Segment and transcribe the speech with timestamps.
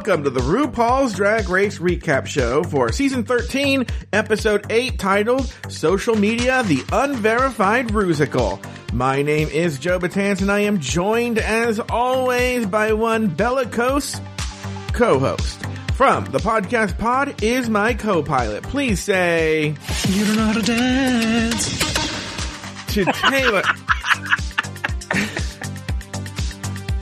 [0.00, 6.16] Welcome to the RuPaul's Drag Race Recap Show for Season 13, Episode 8, titled Social
[6.16, 8.64] Media The Unverified Rusical.
[8.94, 14.18] My name is Joe Betance, and I am joined, as always, by one bellicose
[14.94, 15.60] co host.
[15.92, 18.62] From the podcast pod is my co pilot.
[18.62, 19.74] Please say.
[20.08, 21.78] You don't know how to dance.
[22.94, 23.62] To Taylor.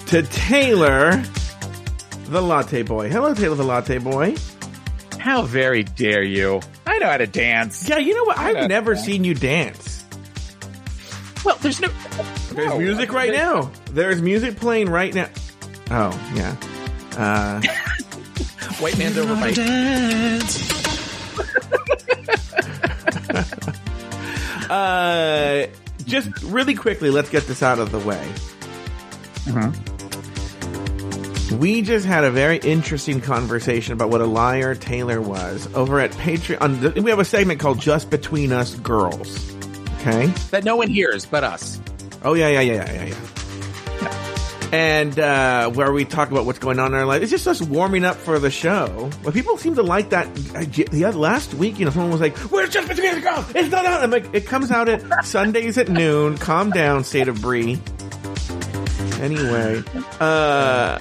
[0.06, 1.22] to Taylor,
[2.28, 3.08] the Latte Boy.
[3.08, 4.34] Hello, Taylor, the Latte Boy.
[5.18, 6.60] How very dare you?
[6.86, 7.88] I know how to dance.
[7.88, 8.38] Yeah, you know what?
[8.38, 8.66] I I've know.
[8.66, 10.04] never seen you dance.
[11.44, 11.88] Well, there's no.
[12.52, 13.70] There's No, music right there's- now.
[13.92, 15.28] There's music playing right now.
[15.90, 16.56] Oh, yeah.
[17.16, 17.60] Uh,
[18.80, 19.50] White man's over my.
[24.70, 25.66] uh,
[26.04, 28.22] just really quickly, let's get this out of the way.
[31.52, 36.10] We just had a very interesting conversation about what a liar Taylor was over at
[36.12, 37.02] Patreon.
[37.02, 39.50] We have a segment called Just Between Us Girls.
[40.00, 40.26] Okay?
[40.50, 41.80] That no one hears but us.
[42.22, 44.68] Oh yeah, yeah, yeah, yeah, yeah, yeah.
[44.70, 47.22] And uh, where we talk about what's going on in our life.
[47.22, 49.10] It's just us warming up for the show.
[49.24, 50.32] But people seem to like that.
[50.34, 53.46] The other last week, you know, someone was like, "We're just between us girls.
[53.54, 56.36] It's not out." I'm like, "It comes out at Sundays at noon.
[56.36, 57.80] Calm down, State of Bree."
[59.22, 59.82] Anyway,
[60.20, 60.98] uh.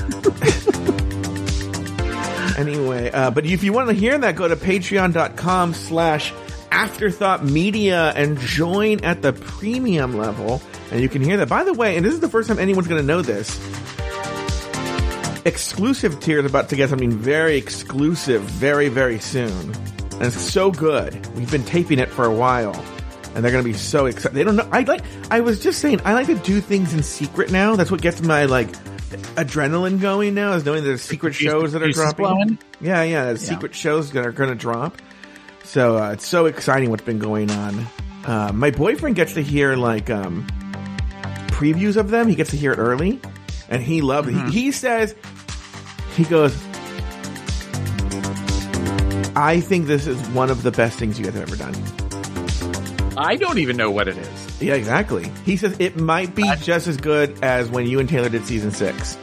[2.58, 6.32] anyway, uh, but if you want to hear that, go to patreon.com slash
[6.70, 10.62] afterthought media and join at the premium level.
[10.90, 11.48] And you can hear that.
[11.48, 13.58] By the way, and this is the first time anyone's going to know this,
[15.44, 19.74] exclusive tier is about to get something very exclusive very, very soon.
[20.12, 21.14] And it's so good.
[21.36, 22.74] We've been taping it for a while.
[23.34, 24.34] And they're going to be so excited.
[24.34, 24.68] They don't know.
[24.72, 27.76] I like, I was just saying, I like to do things in secret now.
[27.76, 28.68] That's what gets my, like,
[29.10, 32.24] adrenaline going now is knowing there's secret shows that are dropping.
[32.26, 32.58] flowing?
[32.80, 33.54] Yeah, yeah, there's Yeah.
[33.54, 34.96] secret shows that are going to drop.
[35.64, 37.86] So uh, it's so exciting what's been going on.
[38.24, 40.46] Uh, my boyfriend gets to hear like um,
[41.48, 42.28] previews of them.
[42.28, 43.20] He gets to hear it early,
[43.68, 44.34] and he loves it.
[44.34, 45.14] He, he says,
[46.16, 46.54] he goes,
[49.36, 51.74] "I think this is one of the best things you guys have ever done."
[53.16, 54.39] I don't even know what it is.
[54.60, 55.30] Yeah, exactly.
[55.44, 58.70] He says it might be just as good as when you and Taylor did season
[58.70, 59.16] six.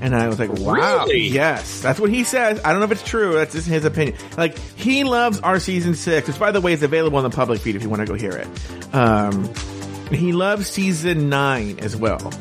[0.00, 0.74] And I was like, wow.
[0.74, 1.22] Really?
[1.22, 1.80] Yes.
[1.80, 2.60] That's what he says.
[2.64, 3.34] I don't know if it's true.
[3.34, 4.16] That's just his opinion.
[4.36, 7.60] Like, he loves our season six, which by the way is available on the public
[7.60, 8.94] feed if you want to go hear it.
[8.94, 9.52] Um,
[10.12, 12.32] he loves season nine as well.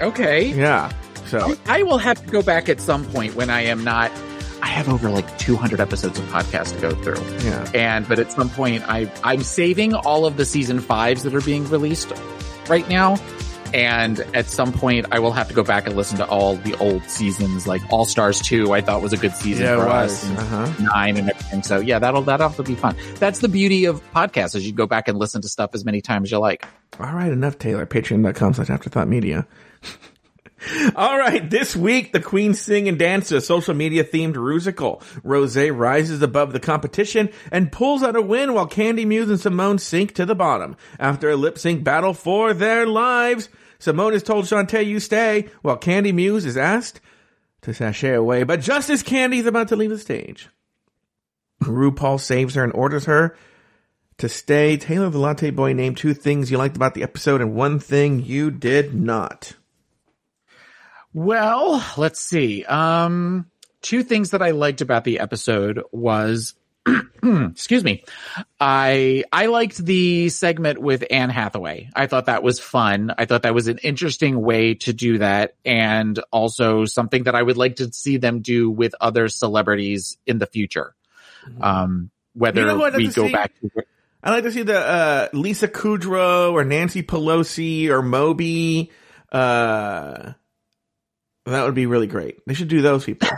[0.00, 0.46] Okay.
[0.52, 0.92] Yeah.
[1.26, 4.12] So, I will have to go back at some point when I am not.
[4.62, 7.22] I have over like 200 episodes of podcast to go through.
[7.46, 7.68] yeah.
[7.74, 11.40] And but at some point, I I'm saving all of the season fives that are
[11.42, 12.12] being released
[12.68, 13.16] right now.
[13.74, 16.76] And at some point, I will have to go back and listen to all the
[16.76, 18.72] old seasons, like All Stars Two.
[18.74, 20.28] I thought was a good season Yeah, for us.
[20.28, 20.72] and Uh-huh.
[20.94, 21.62] Nine and everything.
[21.62, 22.96] So yeah, that'll that'll have to be fun.
[23.18, 26.02] That's the beauty of podcasts, is you go back and listen to stuff as many
[26.02, 26.66] times as you like.
[27.00, 27.86] All right, enough, Taylor.
[27.86, 29.46] Patreon.com slash afterthought media.
[30.94, 35.02] All right, this week, the Queen Sing and Dance a social media themed rusical.
[35.24, 39.78] Rose rises above the competition and pulls out a win while Kandy Muse and Simone
[39.78, 40.76] sink to the bottom.
[40.98, 45.76] After a lip sync battle for their lives, Simone is told Shantay you stay, while
[45.76, 47.00] Kandy Muse is asked
[47.62, 48.44] to sashay away.
[48.44, 50.48] But just as Kandy is about to leave the stage,
[51.62, 53.36] RuPaul saves her and orders her
[54.18, 54.76] to stay.
[54.76, 58.24] Taylor the Latte Boy named two things you liked about the episode and one thing
[58.24, 59.54] you did not.
[61.14, 62.64] Well, let's see.
[62.64, 63.46] Um,
[63.82, 66.54] two things that I liked about the episode was,
[67.22, 68.04] excuse me,
[68.58, 71.90] I I liked the segment with Anne Hathaway.
[71.94, 73.12] I thought that was fun.
[73.16, 77.42] I thought that was an interesting way to do that, and also something that I
[77.42, 80.94] would like to see them do with other celebrities in the future.
[81.60, 83.32] Um, whether You know who I'd like we go see?
[83.32, 83.84] back to
[84.24, 88.90] I like to see the uh, Lisa Kudrow or Nancy Pelosi or Moby.
[89.30, 90.32] Uh,
[91.46, 92.38] that would be really great.
[92.46, 93.28] They should do those people.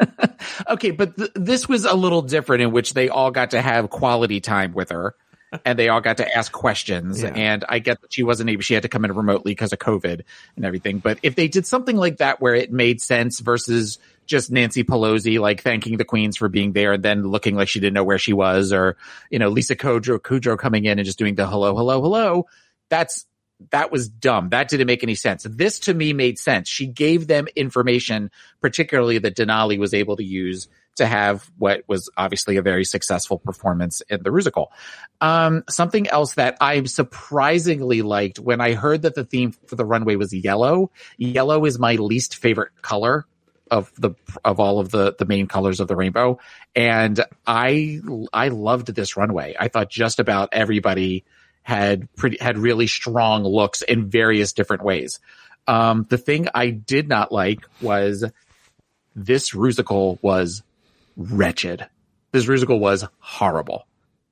[0.68, 3.90] okay, but th- this was a little different in which they all got to have
[3.90, 5.14] quality time with her
[5.64, 7.22] and they all got to ask questions.
[7.22, 7.32] Yeah.
[7.34, 9.78] And I get that she wasn't able, she had to come in remotely because of
[9.78, 10.22] COVID
[10.56, 10.98] and everything.
[10.98, 15.38] But if they did something like that where it made sense versus just Nancy Pelosi,
[15.38, 18.18] like thanking the queens for being there and then looking like she didn't know where
[18.18, 18.96] she was or,
[19.30, 22.46] you know, Lisa Kudrow, Kudrow coming in and just doing the hello, hello, hello.
[22.88, 23.24] That's,
[23.70, 24.50] that was dumb.
[24.50, 25.46] That didn't make any sense.
[25.48, 26.68] This to me made sense.
[26.68, 28.30] She gave them information,
[28.60, 33.38] particularly that Denali was able to use to have what was obviously a very successful
[33.38, 34.68] performance in the Rusical.
[35.20, 39.84] Um, something else that I surprisingly liked when I heard that the theme for the
[39.84, 40.90] runway was yellow.
[41.18, 43.26] Yellow is my least favorite color
[43.70, 44.12] of the
[44.44, 46.38] of all of the the main colors of the rainbow
[46.76, 48.00] and i
[48.32, 51.24] i loved this runway i thought just about everybody
[51.66, 55.18] had pretty had really strong looks in various different ways
[55.66, 58.24] um the thing i did not like was
[59.16, 60.62] this rusical was
[61.16, 61.86] wretched
[62.30, 63.86] this rusical was horrible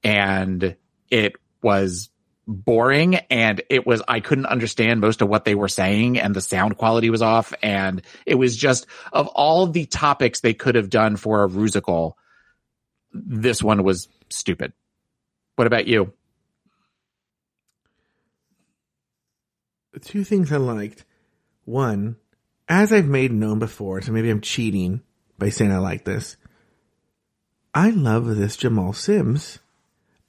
[0.05, 0.77] and
[1.11, 2.11] it was
[2.47, 6.43] boring and it was I couldn't understand most of what they were saying and the
[6.43, 10.91] sound quality was off and it was just of all the topics they could have
[10.91, 12.13] done for a rusical
[13.15, 14.73] this one was stupid.
[15.57, 16.13] What about you?
[20.03, 21.05] Two things I liked.
[21.65, 22.17] One,
[22.69, 25.03] as I've made known before, so maybe I'm cheating
[25.39, 26.37] by saying I like this.
[27.75, 29.59] I love this Jamal Sims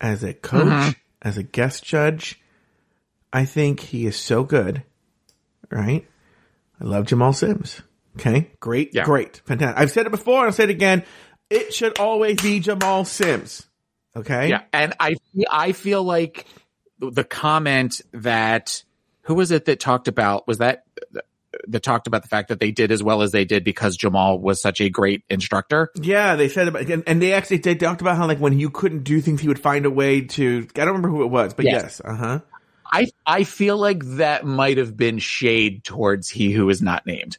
[0.01, 0.95] as a coach, Mhm.
[1.21, 2.39] as a guest judge.
[3.31, 4.83] I think he is so good,
[5.69, 6.07] right?
[6.79, 7.81] I love Jamal Sims.
[8.17, 9.03] Okay, great, Yeah.
[9.03, 9.77] great, fantastic.
[9.77, 10.45] I've said it before.
[10.45, 11.03] I'll say it again.
[11.49, 13.67] It should always be Jamal Sims.
[14.15, 14.49] Okay.
[14.49, 15.15] Yeah, and I
[15.51, 16.45] I feel like
[16.99, 18.84] the comment that
[19.25, 20.85] who was it that talked about was that
[21.67, 24.39] that talked about the fact that they did as well as they did because Jamal
[24.39, 25.89] was such a great instructor.
[25.95, 28.69] Yeah, they said about, and, and they actually they talked about how like when you
[28.69, 30.67] couldn't do things, he would find a way to.
[30.75, 31.73] I don't remember who it was, but Yes.
[31.83, 32.39] yes, uh huh.
[32.91, 37.37] I I feel like that might have been shade towards he who is not named.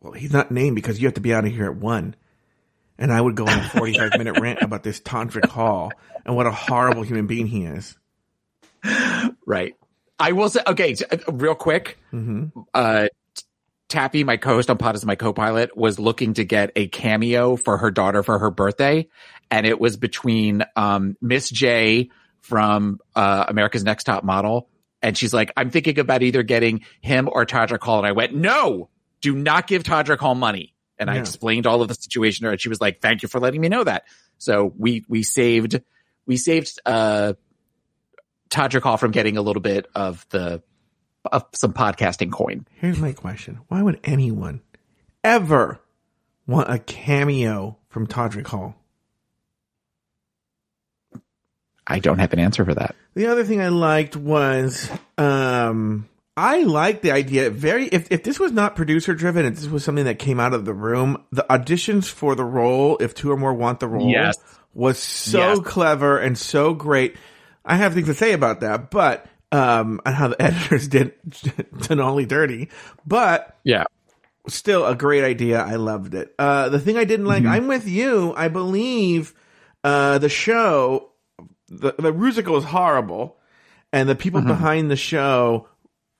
[0.00, 2.14] Well, he's not named because you have to be out of here at one,
[2.98, 5.90] and I would go on a forty-five minute rant about this Todrick Hall
[6.24, 7.96] and what a horrible human being he is.
[9.46, 9.74] Right.
[10.18, 11.98] I will say okay, uh, real quick.
[12.10, 13.08] hmm Uh
[13.88, 17.76] Tappy, my co-host on Pod is my co-pilot, was looking to get a cameo for
[17.76, 19.06] her daughter for her birthday,
[19.50, 24.68] and it was between um, Miss J from uh, America's Next Top Model,
[25.02, 28.34] and she's like, "I'm thinking about either getting him or Todrick Hall," and I went,
[28.34, 28.88] "No,
[29.20, 32.52] do not give Todrick Hall money." And I explained all of the situation to her,
[32.52, 34.04] and she was like, "Thank you for letting me know that."
[34.38, 35.80] So we we saved
[36.26, 37.34] we saved uh,
[38.54, 40.62] Todrick Hall from getting a little bit of the
[41.32, 42.66] of some podcasting coin.
[42.80, 44.60] Here's my question: Why would anyone
[45.24, 45.80] ever
[46.46, 48.76] want a cameo from Todrick Hall?
[51.86, 52.94] I don't have an answer for that.
[53.14, 57.50] The other thing I liked was, um, I like the idea.
[57.50, 60.54] Very, if, if this was not producer driven, if this was something that came out
[60.54, 64.10] of the room, the auditions for the role, if two or more want the role,
[64.10, 64.36] Yes.
[64.72, 65.58] was so Yes.
[65.62, 67.16] clever and so great.
[67.64, 72.26] I have things to say about that, but, um, and how the editors did Denali
[72.28, 72.68] dirty,
[73.06, 73.84] but Yeah.
[74.48, 75.60] still a great idea.
[75.62, 76.34] I loved it.
[76.38, 78.34] Uh, the thing I didn't like, I'm with you.
[78.36, 79.34] I believe,
[79.82, 81.10] uh, the show,
[81.68, 83.38] the, the musical is horrible
[83.92, 85.68] and the people behind the show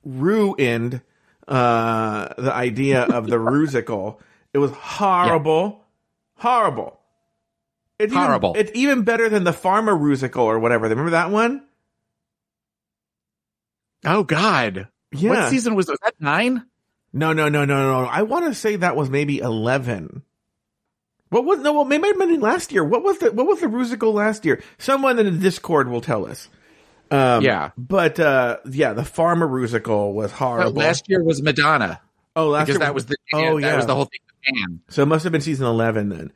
[0.05, 1.01] ruined,
[1.49, 4.21] uh, the idea of the musical.
[4.53, 5.85] It was horrible.
[6.39, 6.99] Horrible.
[7.99, 8.55] It's even- Horrible.
[8.57, 10.89] it's even better than the Farmer musical or whatever.
[10.89, 11.65] Remember that one?
[14.05, 14.89] Oh God.
[15.13, 15.31] Yeah.
[15.31, 16.15] What season was, was that?
[16.21, 16.65] Nine?
[17.13, 18.09] No, no, no, no, no.
[18.09, 20.23] I want to say that was maybe eleven.
[21.31, 21.73] What was no?
[21.73, 22.85] Well, maybe it might have last year.
[22.85, 24.63] What was the what was the musical last year?
[24.79, 26.49] Someone in the Discord will tell us.
[27.11, 27.71] Um, Yeah.
[27.79, 30.73] but uh, yeah, the Farmer musical was horrible.
[30.73, 32.01] Last year was Madonna
[32.35, 34.81] oh, last because year that was the oh yeah, that was the whole thing.
[34.89, 36.33] so it must have been season eleven then.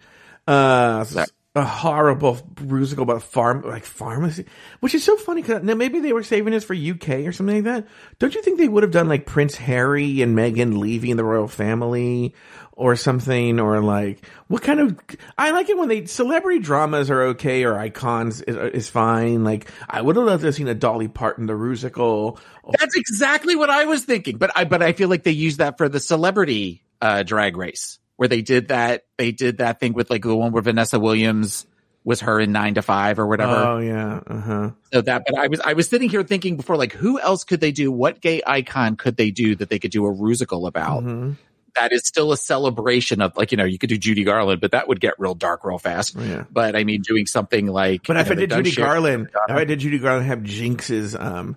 [0.46, 4.46] Uh, That- a horrible musical about farm like pharmacy,
[4.80, 7.56] which is so funny because now maybe they were saving this for UK or something
[7.56, 7.86] like that.
[8.18, 11.48] Don't you think they would have done like Prince Harry and Meghan leaving the royal
[11.48, 12.34] family
[12.72, 14.98] or something, or like what kind of?
[15.36, 19.44] I like it when they celebrity dramas are okay or icons is, is fine.
[19.44, 22.38] Like I would have loved to have seen a Dolly Parton the musical.
[22.78, 24.38] That's exactly what I was thinking.
[24.38, 27.98] But I but I feel like they used that for the celebrity uh drag race
[28.18, 31.66] where they did that they did that thing with like the one where Vanessa Williams
[32.02, 33.54] was her in nine to five or whatever.
[33.54, 34.70] Oh yeah, uh huh.
[34.92, 37.60] so that but I was I was sitting here thinking before like who else could
[37.60, 37.92] they do?
[37.92, 41.04] What gay icon could they do that they could do a rusical about?
[41.04, 41.32] hmm
[41.78, 44.72] that is still a celebration of like you know you could do Judy Garland, but
[44.72, 46.16] that would get real dark real fast.
[46.16, 46.44] Yeah.
[46.50, 49.64] But I mean, doing something like But if know, I did Judy Garland, if I
[49.64, 51.56] did Judy Garland have Jinkx's um,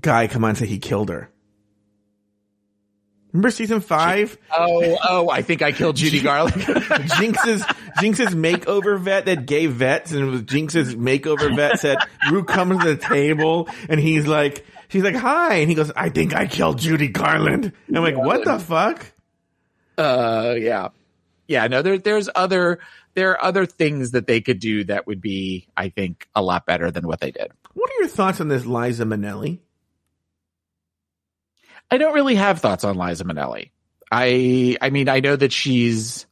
[0.00, 1.30] guy come on and say he killed her.
[3.32, 4.36] Remember season five?
[4.54, 6.62] Oh, oh, I think I killed Judy Garland.
[7.16, 7.64] Jinkx's
[8.00, 11.96] Jinkx's makeover vet that gave vets and it was Jinkx's makeover vet said
[12.30, 16.10] Ru comes to the table and he's like she's like hi and he goes I
[16.10, 17.72] think I killed Judy Garland.
[17.88, 19.06] And I'm like what the fuck?
[19.98, 20.88] uh, yeah,
[21.46, 21.66] yeah.
[21.68, 22.78] No, there, there's other,
[23.14, 26.64] there are other things that they could do that would be, I think, a lot
[26.66, 27.52] better than what they did.
[27.74, 29.58] What are your thoughts on this Liza Minnelli?
[31.92, 33.70] I don't really have thoughts on Liza Minnelli.
[34.10, 36.26] I, I mean, I know that she's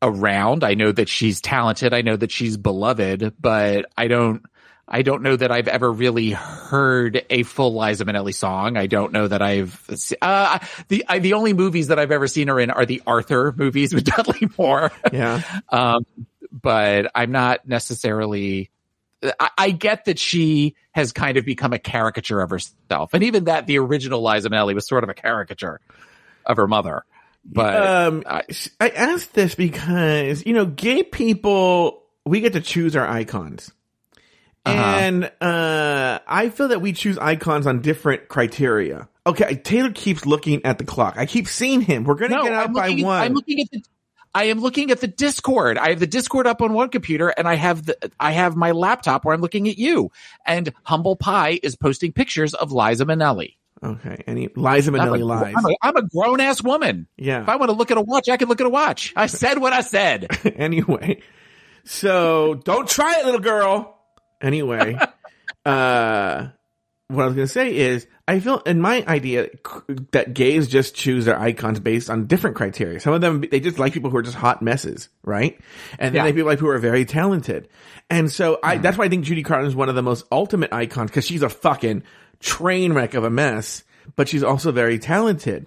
[0.00, 0.62] around.
[0.62, 1.92] I know that she's talented.
[1.92, 4.44] I know that she's beloved, but I don't,
[4.86, 8.76] I don't know that I've ever really heard a full Liza Minnelli song.
[8.76, 12.46] I don't know that I've, uh, the, I, the only movies that I've ever seen
[12.46, 14.92] her in are the Arthur movies with Dudley Moore.
[15.12, 15.42] Yeah.
[15.70, 16.06] Um,
[16.52, 18.70] but I'm not necessarily.
[19.22, 23.44] I, I get that she has kind of become a caricature of herself, and even
[23.44, 25.80] that the original Liza Minnelli was sort of a caricature
[26.46, 27.04] of her mother.
[27.44, 28.44] But um, I-
[28.80, 33.72] I asked this because you know, gay people we get to choose our icons,
[34.66, 34.78] Uh-huh.
[34.78, 39.08] and uh, I feel that we choose icons on different criteria.
[39.26, 41.14] Okay, Taylor keeps looking at the clock.
[41.16, 42.04] I keep seeing him.
[42.04, 43.22] We're gonna no, get out by looking, one.
[43.22, 43.82] I'm looking at the.
[44.34, 45.76] I am looking at the Discord.
[45.78, 48.70] I have the Discord up on one computer, and I have the I have my
[48.70, 50.12] laptop where I'm looking at you.
[50.46, 53.56] And Humble Pie is posting pictures of Liza Minnelli.
[53.82, 55.54] okay, he, Liza Minnelli lies.
[55.56, 57.06] I'm a, I'm a grown ass woman.
[57.16, 57.42] yeah.
[57.42, 59.12] If I want to look at a watch, I can look at a watch.
[59.16, 60.28] I said what I said.
[60.56, 61.22] anyway,
[61.84, 63.98] so don't try it, little girl.
[64.40, 64.96] Anyway,
[65.66, 66.48] uh,
[67.10, 69.48] what I was gonna say is, I feel in my idea
[70.12, 73.00] that gays just choose their icons based on different criteria.
[73.00, 75.58] Some of them they just like people who are just hot messes, right?
[75.98, 76.24] And then Yeah.
[76.24, 77.68] they people like who are very talented.
[78.08, 78.82] And so I hmm.
[78.82, 81.42] that's why I think Judy Garland is one of the most ultimate icons because she's
[81.42, 82.04] a fucking
[82.38, 83.84] train wreck of a mess,
[84.16, 85.66] but she's also very talented.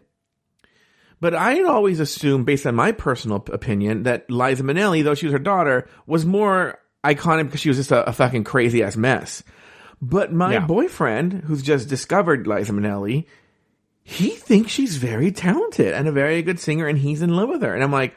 [1.20, 5.26] But I had always assumed, based on my personal opinion, that Liza Minnelli, though she
[5.26, 8.98] was her daughter, was more iconic because she was just a, a fucking crazy ass
[8.98, 9.42] mess.
[10.06, 10.66] But my Yeah.
[10.66, 13.26] boyfriend, who's just discovered Liza Minnelli,
[14.04, 17.62] he thinks she's very talented and a very good singer, and he's in love with
[17.62, 17.74] her.
[17.74, 18.14] And I'm like,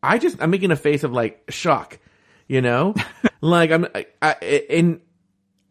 [0.00, 1.98] I just, I'm making a face of like shock,
[2.46, 2.94] you know,
[3.40, 4.36] like I'm, I, I,
[4.68, 5.00] in,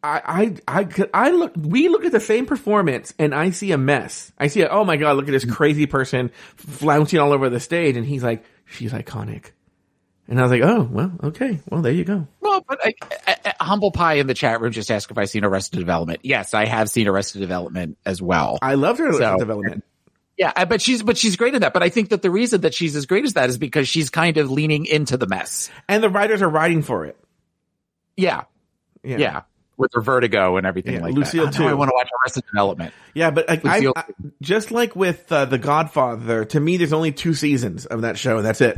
[0.03, 3.71] I, I, I, could- I look, we look at the same performance and I see
[3.71, 4.33] a mess.
[4.37, 7.61] I see a, oh my God, look at this crazy person flouncing all over the
[7.61, 7.95] stage.
[7.95, 9.51] And he's like, she's iconic.
[10.27, 11.59] And I was like, oh, well, okay.
[11.69, 12.27] Well, there you go.
[12.41, 12.93] Well, but I,
[13.27, 16.19] I- Humble Pie in the chat room just asked if I've seen Arrested Development.
[16.23, 18.57] Yes, I have seen Arrested Development as well.
[18.61, 19.83] I loved her So- development.
[20.37, 21.73] yeah, I- but she's but she's great in that.
[21.73, 24.09] But I think that the reason that she's as great as that is because she's
[24.09, 25.69] kind of leaning into the mess.
[25.87, 27.17] And the writers are writing for it.
[28.17, 28.43] Yeah,
[29.03, 29.17] Yeah.
[29.17, 29.41] yeah,
[29.77, 31.55] with her vertigo and everything Yeah, like Lucille that.
[31.55, 31.65] I, too.
[31.67, 32.93] I want to watch Arrested Development.
[33.15, 34.03] Yeah, but I, I, I-
[34.41, 38.37] just like with uh, The Godfather, to me, there's only two seasons of that show,
[38.37, 38.77] and that's it.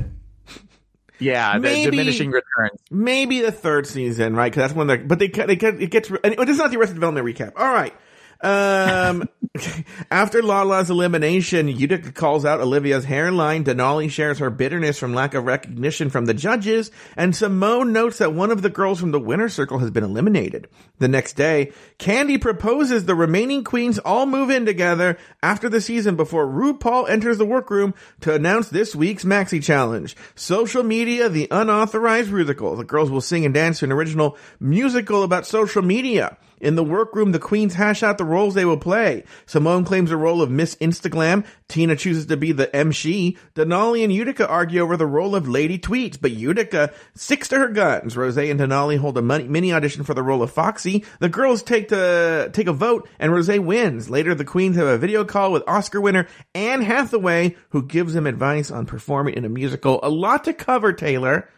[1.20, 2.80] Yeah, the Maybe- diminishing returns.
[2.92, 4.52] Maybe the third season, right?
[4.52, 4.98] Because that's when they're.
[4.98, 6.10] But they they get it gets.
[6.10, 7.54] And this is not the Arrested Development recap.
[7.56, 7.94] All right.
[8.42, 9.30] Um,
[10.12, 13.64] after Lala's elimination, Utica calls out Olivia's hairline.
[13.64, 18.34] Denali shares her bitterness from lack of recognition from the judges, and Simone notes that
[18.34, 20.68] one of the girls from the winner circle has been eliminated.
[21.00, 26.16] The next day, Kandy proposes the remaining queens all move in together after the season
[26.16, 30.16] before RuPaul enters the workroom to announce this week's Maxi Challenge.
[30.36, 32.76] Social media, the unauthorized musical.
[32.76, 36.38] The girls will sing and dance to an original musical about social media.
[36.62, 39.24] In the workroom, the queens hash out the roles they will play.
[39.46, 41.46] Simone claims the role of Miss Instagram.
[41.68, 43.38] Tina chooses to be the MC.
[43.56, 47.68] Denali and Utica argue over the role of Lady Tweets, but Utica sticks to her
[47.68, 48.16] guns.
[48.16, 51.04] Rose and Denali hold a mini audition for the role of Foxy.
[51.20, 54.10] The girls take to take a vote, and Rose wins.
[54.10, 58.28] Later, the queens have a video call with Oscar winner Anne Hathaway, who gives them
[58.28, 60.00] advice on performing in a musical.
[60.04, 61.50] A lot to cover, Taylor.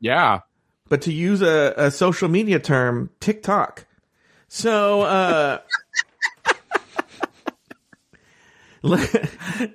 [0.00, 0.40] Yeah,
[0.88, 3.86] But to use a, a social media term, TikTok.
[4.54, 5.58] So, uh,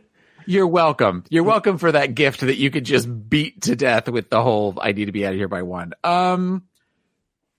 [0.46, 1.26] You're welcome.
[1.30, 4.78] You're welcome for that gift that you could just beat to death with the whole
[4.82, 5.92] I need to be out of here by one.
[6.02, 6.64] Um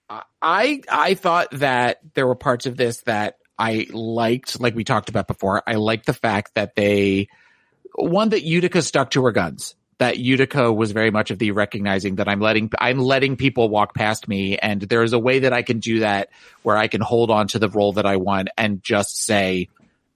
[0.09, 5.11] I I thought that there were parts of this that I liked, like we talked
[5.11, 5.63] about before.
[5.67, 7.29] I liked the fact that they
[7.95, 9.75] one that Utica stuck to her guns.
[10.01, 13.95] That Utica was very much of the recognizing that I'm letting I'm letting people walk
[13.95, 16.31] past me, and there's a way that I can do that
[16.63, 19.69] where I can hold on to the role that I want and just say,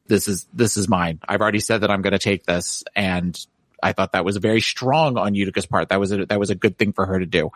[0.07, 1.21] this is this is mine.
[1.29, 3.39] I've already said that I'm going to take this, and
[3.83, 5.91] I thought that was very strong on Utica's part.
[5.91, 7.51] That was a, that was a good thing for her to do.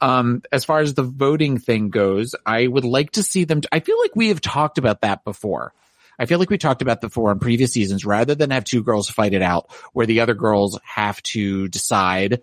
[0.00, 3.60] Um, as far as the voting thing goes, I would like to see them.
[3.70, 5.72] I feel like we have talked about that before.
[6.18, 9.08] I feel like we talked about before in previous seasons, rather than have two girls
[9.08, 12.42] fight it out, where the other girls have to decide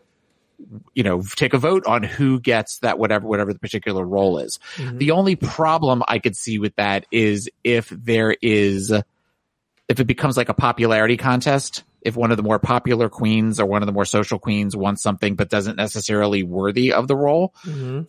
[0.93, 4.59] you know, take a vote on who gets that whatever whatever the particular role is.
[4.75, 4.97] Mm-hmm.
[4.97, 10.37] The only problem I could see with that is if there is if it becomes
[10.37, 13.91] like a popularity contest, if one of the more popular queens or one of the
[13.91, 18.01] more social queens wants something but doesn't necessarily worthy of the role, mm-hmm.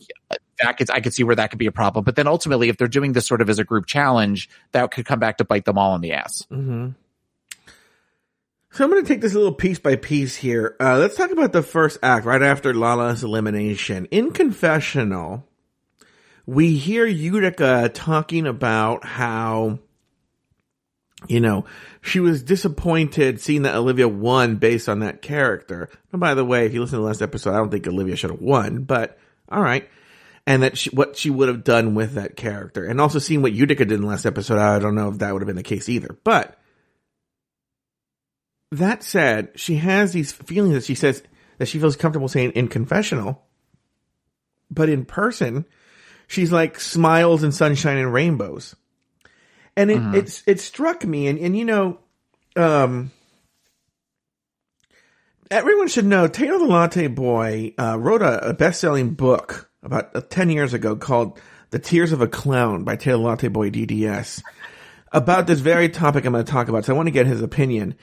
[0.61, 2.05] That could I could see where that could be a problem.
[2.05, 5.07] But then ultimately, if they're doing this sort of as a group challenge, that could
[5.07, 6.47] come back to bite them all in the ass.
[6.51, 6.91] Mm-hmm.
[8.75, 10.75] So I'm going to take this little piece by piece here.
[10.81, 14.07] Uh, let's talk about the first act right after Lala's elimination.
[14.07, 15.47] In confessional,
[16.45, 19.79] we hear Utica talking about how,
[21.29, 21.67] you know,
[22.03, 25.89] she was disappointed seeing that Olivia won based on that character.
[26.11, 28.17] And by the way, if you listen to the last episode, I don't think Olivia
[28.17, 29.17] should have won, but
[29.49, 29.89] all right.
[30.47, 32.85] And that she, what she would have done with that character.
[32.85, 35.33] And also seeing what Utica did in the last episode, I don't know if that
[35.33, 36.19] would have been the case either.
[36.23, 36.59] But
[38.71, 41.23] that said, she has these feelings that she says
[41.59, 43.45] that she feels comfortable saying in confessional,
[44.71, 45.65] but in person,
[46.27, 48.75] she's like smiles and sunshine and rainbows.
[49.77, 50.17] And it, uh-huh.
[50.17, 52.01] it's, it struck me and, and you know,
[52.57, 53.11] um,
[55.51, 60.15] everyone should know Taylor the Latte Boy, uh, wrote a, a best selling book about
[60.17, 61.39] uh, 10 years ago called
[61.71, 64.43] The Tears of a Clown by Taylor Latte Boy DDS
[65.13, 66.85] about this very topic I'm going to talk about.
[66.85, 67.95] So I want to get his opinion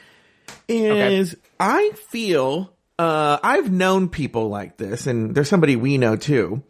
[0.68, 1.42] is okay.
[1.60, 6.64] I feel uh, I've known people like this, and there's somebody we know too,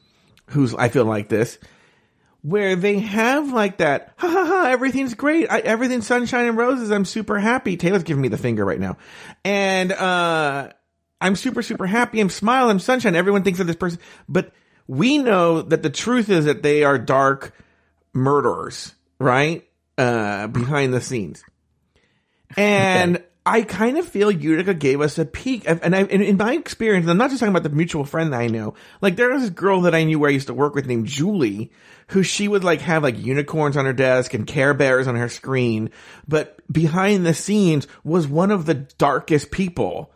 [0.48, 1.58] who's I feel like this,
[2.42, 6.92] where they have like that, ha ha ha, everything's great, I, everything's sunshine and roses,
[6.92, 7.78] I'm super happy.
[7.78, 8.98] Taylor's giving me the finger right now,
[9.44, 10.70] and uh,
[11.20, 13.16] I'm super super happy, I'm smiling, I'm sunshine.
[13.16, 14.52] Everyone thinks of this person, but
[14.92, 17.54] we know that the truth is that they are dark
[18.12, 19.66] murderers, right?
[19.98, 21.46] Uh, behind the scenes.
[22.58, 23.26] And okay.
[23.46, 27.18] I kind of feel Utica gave us a peek, and, I, in my experience, I'm
[27.18, 28.74] not just talking about the mutual friend that I know.
[29.00, 31.08] Like there was this girl that I knew where I used to work with named
[31.08, 31.72] Julie,
[32.08, 35.30] who she would like have like unicorns on her desk and Care Bears on her
[35.30, 35.90] screen,
[36.28, 40.12] but behind the scenes was one of the darkest people.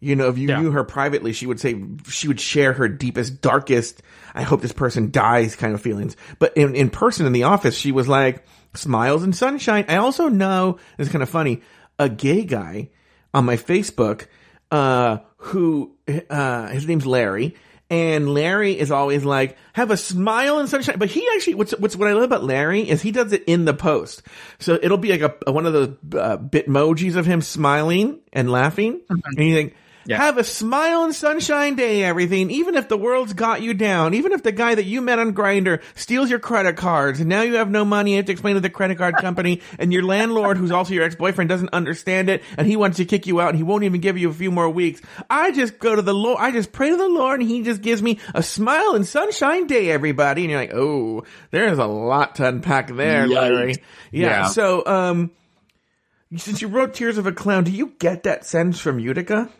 [0.00, 0.60] You know, if you yeah.
[0.60, 4.02] knew her privately, she would say she would share her deepest, darkest,
[4.34, 6.16] I hope this person dies kind of feelings.
[6.38, 9.84] But in, in person in the office, she was like smiles and sunshine.
[9.88, 11.60] I also know, it's kind of funny,
[11.98, 12.88] a gay guy
[13.34, 14.26] on my Facebook,
[14.70, 15.94] uh, who,
[16.30, 17.56] uh, his name's Larry.
[17.90, 20.96] And Larry is always like, have a smile and sunshine.
[20.98, 23.66] But he actually, what's, what's, what I love about Larry is he does it in
[23.66, 24.22] the post.
[24.60, 29.00] So it'll be like a, one of those, uh, bitmojis of him smiling and laughing.
[29.00, 29.20] Mm-hmm.
[29.36, 29.74] And you think,
[30.06, 30.16] yeah.
[30.16, 32.50] Have a smile and sunshine day, everything.
[32.50, 35.34] Even if the world's got you down, even if the guy that you met on
[35.34, 38.54] Grindr steals your credit cards and now you have no money, you have to explain
[38.54, 42.42] to the credit card company and your landlord, who's also your ex-boyfriend, doesn't understand it
[42.56, 44.50] and he wants to kick you out and he won't even give you a few
[44.50, 45.00] more weeks.
[45.28, 47.82] I just go to the Lord, I just pray to the Lord and he just
[47.82, 50.42] gives me a smile and sunshine day, everybody.
[50.42, 53.34] And you're like, oh, there's a lot to unpack there, Yikes.
[53.34, 53.74] Larry.
[54.12, 54.46] Yeah, yeah.
[54.46, 55.30] So, um,
[56.36, 59.50] since you wrote Tears of a Clown, do you get that sense from Utica?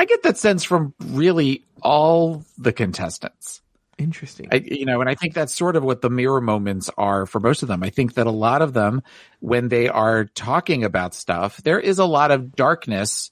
[0.00, 3.60] I get that sense from really all the contestants.
[3.98, 4.48] Interesting.
[4.50, 7.38] I, you know, and I think that's sort of what the mirror moments are for
[7.38, 7.82] most of them.
[7.82, 9.02] I think that a lot of them,
[9.40, 13.30] when they are talking about stuff, there is a lot of darkness.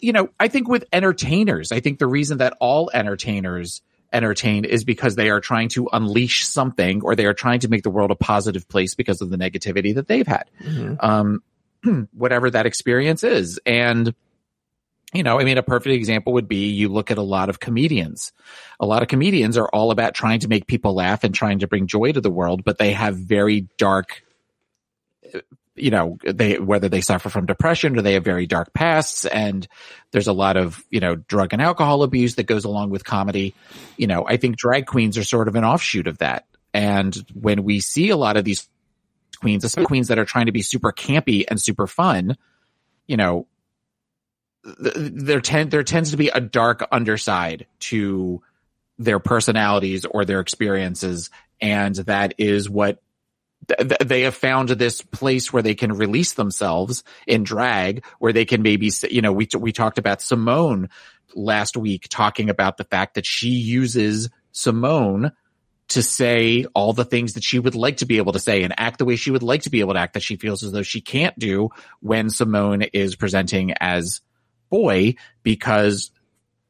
[0.00, 3.80] You know, I think with entertainers, I think the reason that all entertainers
[4.12, 7.84] entertain is because they are trying to unleash something or they are trying to make
[7.84, 10.44] the world a positive place because of the negativity that they've had.
[10.62, 10.96] Mm-hmm.
[11.00, 13.58] Um, whatever that experience is.
[13.64, 14.14] And,
[15.16, 17.58] you know, I mean, a perfect example would be you look at a lot of
[17.58, 18.32] comedians.
[18.78, 21.66] A lot of comedians are all about trying to make people laugh and trying to
[21.66, 24.22] bring joy to the world, but they have very dark,
[25.74, 29.66] you know, they, whether they suffer from depression or they have very dark pasts and
[30.10, 33.54] there's a lot of, you know, drug and alcohol abuse that goes along with comedy.
[33.96, 36.46] You know, I think drag queens are sort of an offshoot of that.
[36.74, 38.68] And when we see a lot of these
[39.40, 42.36] queens, especially queens that are trying to be super campy and super fun,
[43.06, 43.46] you know,
[44.78, 48.42] there tend there tends to be a dark underside to
[48.98, 53.00] their personalities or their experiences, and that is what
[53.68, 58.44] th- they have found this place where they can release themselves in drag, where they
[58.44, 60.88] can maybe you know we we talked about Simone
[61.34, 65.32] last week talking about the fact that she uses Simone
[65.88, 68.74] to say all the things that she would like to be able to say and
[68.76, 70.72] act the way she would like to be able to act that she feels as
[70.72, 71.68] though she can't do
[72.00, 74.20] when Simone is presenting as
[74.70, 76.10] boy because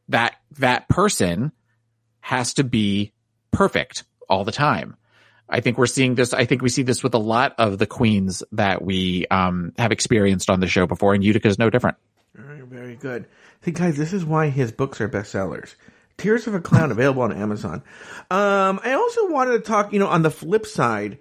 [0.08, 1.52] that that person
[2.20, 3.12] has to be
[3.50, 4.96] perfect all the time.
[5.48, 6.32] I think we're seeing this.
[6.32, 9.92] I think we see this with a lot of the queens that we um, have
[9.92, 11.96] experienced on the show before, and Utica is no different.
[12.34, 13.26] Very, good.
[13.64, 15.76] See, guys, this is why his books are bestsellers.
[16.18, 17.82] Tears of a Clown available on Amazon.
[18.30, 21.18] Um, I also wanted to talk, you know, on the flip side,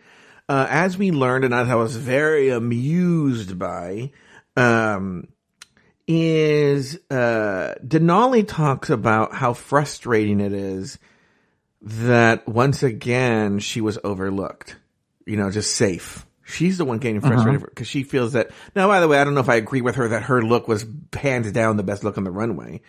[0.49, 4.11] uh, as we learned, and as I was very amused by,
[4.57, 5.27] um,
[6.07, 10.99] is uh, Denali talks about how frustrating it is
[11.81, 14.75] that once again she was overlooked.
[15.25, 16.25] You know, just safe.
[16.43, 18.51] She's the one getting frustrated because she feels that.
[18.75, 20.67] Now, by the way, I don't know if I agree with her that her look
[20.67, 22.81] was hands down the best look on the runway,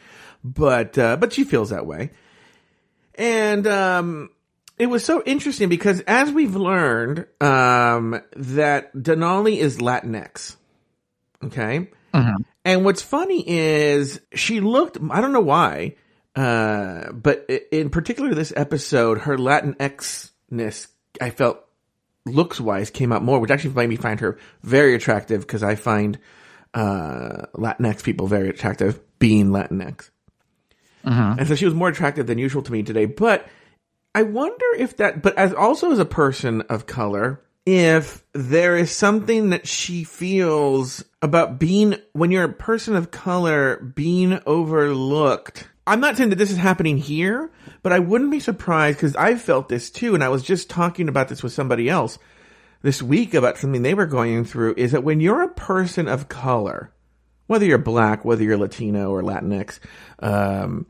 [0.44, 2.10] but uh, but she feels that way.
[3.14, 4.28] And um,
[4.78, 10.56] it was so interesting because as we've learned um, that Denali is Latinx.
[11.42, 11.88] Okay.
[12.66, 15.94] And what's funny is she looked, I don't know why,
[16.34, 20.88] uh, but in particular this episode, her Latinx-ness,
[21.20, 21.60] I felt
[22.24, 25.76] looks wise came out more, which actually made me find her very attractive because I
[25.76, 26.18] find,
[26.74, 30.10] uh, Latinx people very attractive being Latinx.
[31.38, 33.46] And so she was more attractive than usual to me today, but
[34.12, 38.90] I wonder if that, but as also as a person of color, if there is
[38.90, 45.68] something that she feels about being, when you're a person of color, being overlooked.
[45.86, 47.50] I'm not saying that this is happening here,
[47.82, 50.14] but I wouldn't be surprised because I felt this too.
[50.14, 52.18] And I was just talking about this with somebody else
[52.82, 56.28] this week about something they were going through is that when you're a person of
[56.28, 56.92] color,
[57.46, 59.78] whether you're black, whether you're Latino or Latinx,
[60.20, 60.86] um,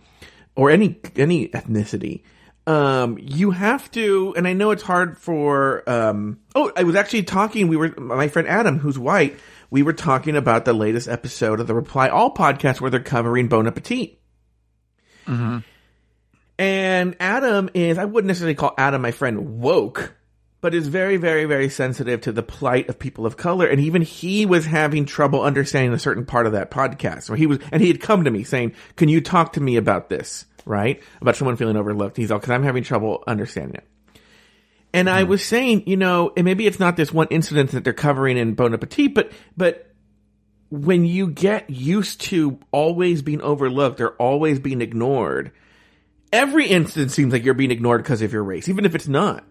[0.54, 2.22] or any any ethnicity,
[2.66, 4.34] um, you have to.
[4.36, 5.88] And I know it's hard for.
[5.88, 7.68] Um, oh, I was actually talking.
[7.68, 9.38] We were my friend Adam, who's white.
[9.70, 13.48] We were talking about the latest episode of the Reply All podcast where they're covering
[13.48, 14.18] Bon Appetit.
[15.26, 15.58] Mm-hmm.
[16.58, 20.14] And Adam is, I wouldn't necessarily call Adam my friend woke,
[20.60, 23.66] but is very, very, very sensitive to the plight of people of color.
[23.66, 27.28] And even he was having trouble understanding a certain part of that podcast.
[27.28, 29.76] Where he was, and he had come to me saying, "Can you talk to me
[29.76, 30.46] about this?
[30.64, 31.02] Right?
[31.20, 33.84] About someone feeling overlooked?" He's all, "Because I'm having trouble understanding it."
[34.96, 35.28] And I mm.
[35.28, 38.54] was saying, you know, and maybe it's not this one incident that they're covering in
[38.54, 39.92] Bon Appetit, but but
[40.70, 45.52] when you get used to always being overlooked or always being ignored,
[46.32, 49.44] every instance seems like you're being ignored because of your race, even if it's not.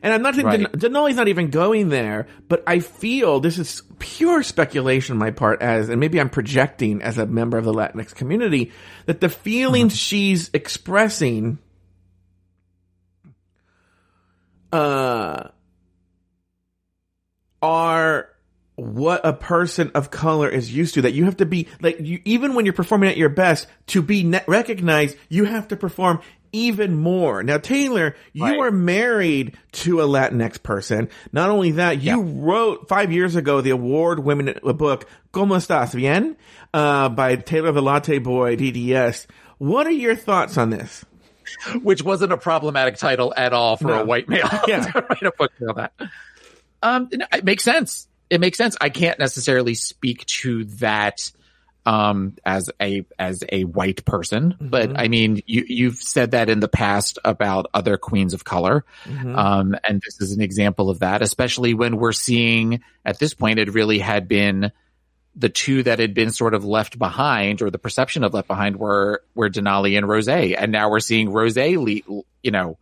[0.00, 0.72] And I'm not saying Right.
[0.72, 5.32] Den- Denali's not even going there, but I feel this is pure speculation on my
[5.32, 8.70] part as, and maybe I'm projecting as a member of the Latinx community,
[9.06, 9.98] that the feelings mm-hmm.
[9.98, 11.58] she's expressing,
[14.72, 15.48] uh,
[17.60, 18.28] are
[19.02, 22.20] what a person of color is used to that you have to be like you
[22.24, 26.20] even when you're performing at your best to be ne- recognized you have to perform
[26.52, 28.58] even more now taylor you Right.
[28.58, 33.70] are married to a latinx person not only that you wrote five years ago the
[33.70, 36.36] award winning book como estás bien
[36.74, 39.26] uh, by taylor the latte boy dds
[39.58, 41.04] what are your thoughts on this
[41.82, 44.02] which wasn't a problematic title at all for No.
[44.02, 44.80] a white male Yeah.
[44.92, 46.08] to write a book about that.
[46.82, 48.08] Um, it makes sense.
[48.32, 48.78] It makes sense.
[48.80, 51.30] I can't necessarily speak to that
[51.84, 56.60] um as a as a white person but i mean you you've said that in
[56.60, 58.84] the past about other queens of color.
[59.36, 63.58] Um and this is an example of that especially when we're seeing at this point
[63.58, 64.70] it really had been
[65.34, 68.76] the two that had been sort of left behind or the perception of left behind
[68.76, 72.78] were were Denali and Rose and now we're seeing Rose le- you know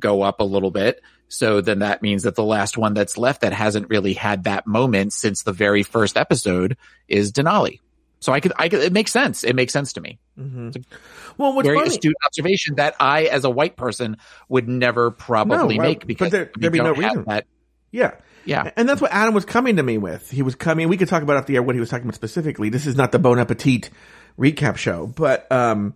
[0.00, 3.42] go up a little bit so then that means that the last one that's left
[3.42, 7.80] that hasn't really had that moment since the very first episode is Denali
[8.18, 11.66] so I could I could it makes sense it makes sense to me well what's
[11.66, 14.16] very funny, astute observation that I as a white person
[14.48, 17.24] would never probably No, make because there, there'd be no reason.
[17.26, 17.46] that
[17.92, 18.12] yeah
[18.44, 20.30] yeah And that's what Adam was coming to me with.
[20.30, 20.88] He was coming.
[20.88, 22.70] We could talk about off the air what he was talking about specifically.
[22.70, 23.90] This is not the Bon Appetit
[24.38, 25.94] recap show, but um,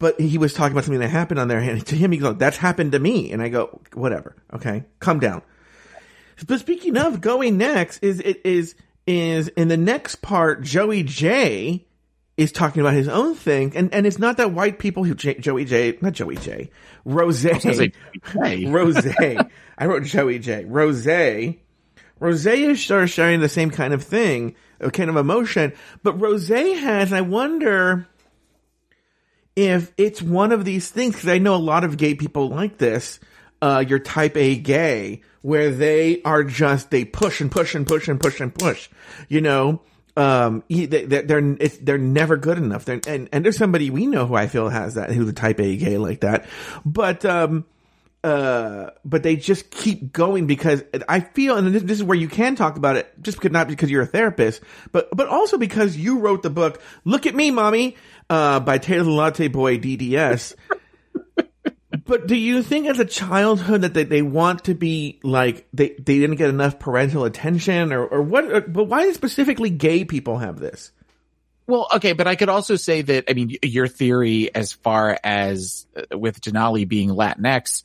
[0.00, 1.60] but he was talking about something that happened on there.
[1.60, 5.20] And to him, he goes, "That's happened to me." And I go, "Whatever, okay, calm
[5.20, 5.42] down."
[6.48, 8.74] But speaking of going next, is it is
[9.06, 11.86] is in the next part, Joey Jay
[12.36, 15.34] is talking about his own thing, and and it's not that white people who J,
[15.34, 16.70] Joey Jay, not Joey Jay,
[17.04, 17.44] Rose.
[17.44, 17.92] I was gonna say,
[18.42, 18.66] hey.
[18.66, 19.06] Rose.
[19.78, 20.64] I wrote Joey Jay.
[20.64, 21.06] Rose.
[22.18, 26.20] Rose is sort of sharing the same kind of thing, a kind of emotion, but
[26.20, 28.06] Rose has, I wonder
[29.60, 32.78] if it's one of these things, because I know a lot of gay people like
[32.78, 33.20] this,
[33.60, 38.08] uh, you're type A gay, where they are just, they push and push and push
[38.08, 38.88] and push and push,
[39.28, 39.82] you know?
[40.16, 42.84] Um, they, they're, they're, they're never good enough.
[42.84, 45.60] They're, and, and there's somebody we know who I feel has that, who's a type
[45.60, 46.46] A gay like that.
[46.84, 47.64] But, um,
[48.22, 52.28] uh, but they just keep going because I feel, and this, this, is where you
[52.28, 54.60] can talk about it, just because not because you're a therapist,
[54.92, 57.96] but but also because you wrote the book "Look at Me, Mommy"
[58.28, 60.54] uh, by Taylor the Latte Boy DDS.
[62.04, 65.88] but do you think, as a childhood, that they, they want to be like they
[65.88, 68.44] they didn't get enough parental attention, or or what?
[68.44, 70.92] Or, but why do specifically gay people have this?
[71.66, 75.86] Well, okay, but I could also say that I mean your theory as far as
[75.96, 77.82] uh, with Denali being Latinx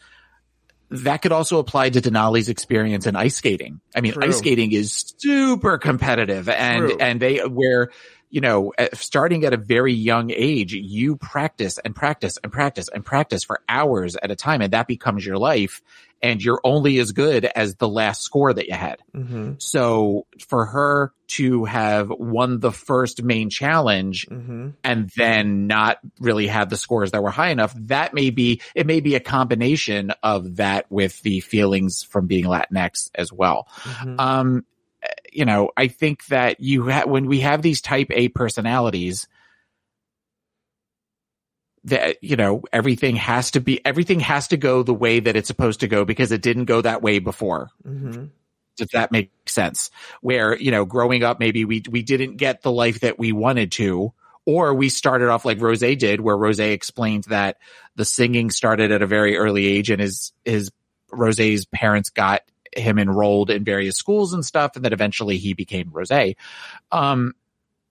[0.89, 3.82] that could also apply to Denali's experience in ice skating.
[3.95, 4.24] I mean, True.
[4.26, 6.98] ice skating is super competitive and, True.
[7.00, 7.91] and they, where,
[8.36, 13.06] you know, starting at a very young age, you practice and practice and practice and
[13.06, 15.82] practice for hours at a time and that becomes your life
[16.21, 19.00] and you're only as good as the last score that you had.
[19.15, 19.54] Mm-hmm.
[19.60, 24.71] So for her to have won the first main challenge mm-hmm.
[24.84, 28.86] and then not really have the scores that were high enough, that may be, it
[28.86, 33.69] may be a combination of that with the feelings from being Latinx as well.
[33.84, 34.19] Mm-hmm.
[34.19, 34.65] Um,
[35.31, 39.27] you know, I think that you ha- when we have these type A personalities,
[41.85, 45.47] that you know everything has to be everything has to go the way that it's
[45.47, 47.69] supposed to go because it didn't go that way before.
[47.87, 48.25] Mm-hmm.
[48.77, 49.91] Does that make sense?
[50.21, 53.71] Where you know, growing up, maybe we we didn't get the life that we wanted
[53.73, 54.13] to,
[54.45, 57.57] or we started off like Rose did, where Rose explained that
[57.95, 60.71] the singing started at a very early age, and his his
[61.11, 62.41] Rose's parents got
[62.75, 66.35] him enrolled in various schools and stuff, and that eventually he became Rose.
[66.91, 67.33] Um,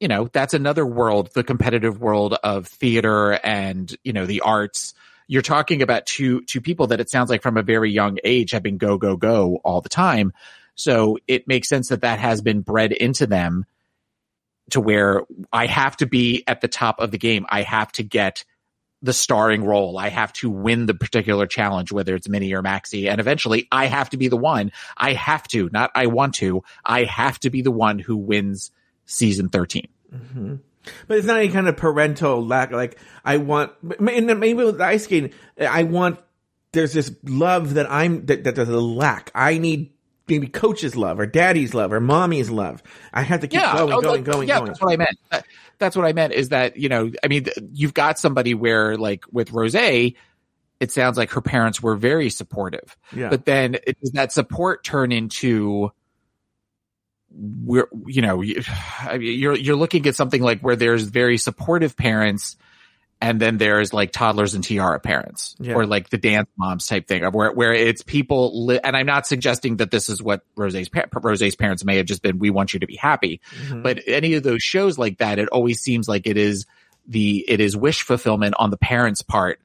[0.01, 4.95] you know, that's another world, the competitive world of theater and, you know, the arts.
[5.27, 8.51] You're talking about two, two people that it sounds like from a very young age
[8.51, 10.33] have been go, go, go all the time.
[10.75, 13.65] So it makes sense that that has been bred into them
[14.71, 17.47] to where I have to be at the top of the game.
[17.49, 18.45] I have to get
[19.05, 19.99] the starring role.
[19.99, 23.09] I have to win the particular challenge, whether it's mini or maxi.
[23.09, 24.73] And eventually I have to be the one.
[24.97, 26.65] I have to, not I want to.
[26.85, 28.71] I have to be the one who wins
[29.05, 29.89] season 13.
[30.13, 30.55] Mm-hmm.
[31.07, 32.73] But it's not any kind of parental lack.
[32.73, 36.19] Like I want, maybe with ice skating, I want.
[36.73, 39.31] There's this love that I'm that, that there's a lack.
[39.33, 39.93] I need
[40.29, 42.83] maybe coach's love or daddy's love or mommy's love.
[43.13, 44.67] I have to keep yeah, going, going, going, yeah, going.
[44.67, 45.45] That's what I meant.
[45.79, 49.25] That's what I meant is that, you know, I mean, you've got somebody where like
[49.33, 52.97] with Rose, it sounds like her parents were very supportive.
[53.15, 53.31] Yeah.
[53.31, 55.93] But then it, does that support turn into
[57.37, 58.43] we're you know
[59.19, 62.57] you're you're looking at something like where there's very supportive parents
[63.21, 65.75] and then there's like toddlers and tiara parents yeah.
[65.75, 69.07] or like the dance moms type thing of where where it's people li- and I'm
[69.07, 70.89] not suggesting that this is what Rose's
[71.23, 73.83] Rose's parents may have just been we want you to be happy mm-hmm.
[73.83, 76.67] but any of those shows like that it always seems like it is
[77.07, 79.61] the it is wish fulfillment on the parents part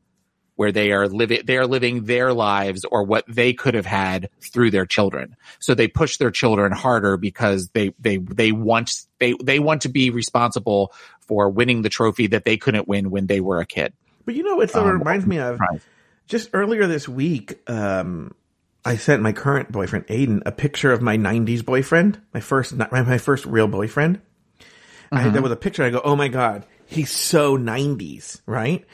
[0.59, 4.29] where they are living, they are living their lives or what they could have had
[4.41, 5.37] through their children.
[5.59, 9.89] So they push their children harder because they, they, they want, they, they want to
[9.89, 10.91] be responsible
[11.21, 13.93] for winning the trophy that they couldn't win when they were a kid.
[14.25, 15.79] But you know, what sort of um, reminds me of right.
[16.27, 18.35] just earlier this week, um,
[18.83, 23.17] I sent my current boyfriend Aiden a picture of my '90s boyfriend, my first, my
[23.17, 24.17] first real boyfriend.
[24.17, 25.15] Mm-hmm.
[25.15, 25.85] I had that with a picture.
[25.85, 28.85] I go, "Oh my god, he's so '90s, right?"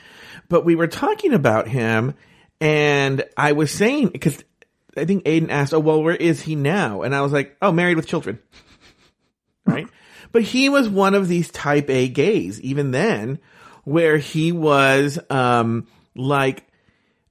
[0.49, 2.13] But we were talking about him,
[2.61, 4.43] and I was saying because
[4.95, 7.71] I think Aiden asked, "Oh, well, where is he now?" And I was like, "Oh,
[7.71, 8.39] married with children."
[9.65, 9.87] right?
[10.31, 13.39] But he was one of these type A gays, even then,
[13.83, 16.65] where he was um like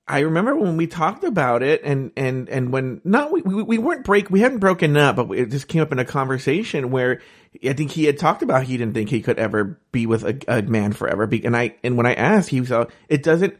[0.07, 4.05] I remember when we talked about it and, and, and when not, we, we weren't
[4.05, 7.22] break, we hadn't broken up, but it just came up in a conversation where
[7.62, 10.38] I think he had talked about he didn't think he could ever be with a,
[10.49, 11.29] a man forever.
[11.45, 13.59] And I, and when I asked, he was, uh, it doesn't,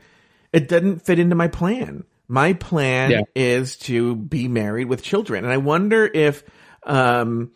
[0.53, 2.05] it doesn't fit into my plan.
[2.27, 3.23] My plan yeah.
[3.35, 5.45] is to be married with children.
[5.45, 6.43] And I wonder if,
[6.85, 7.53] um,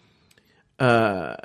[0.78, 1.36] uh,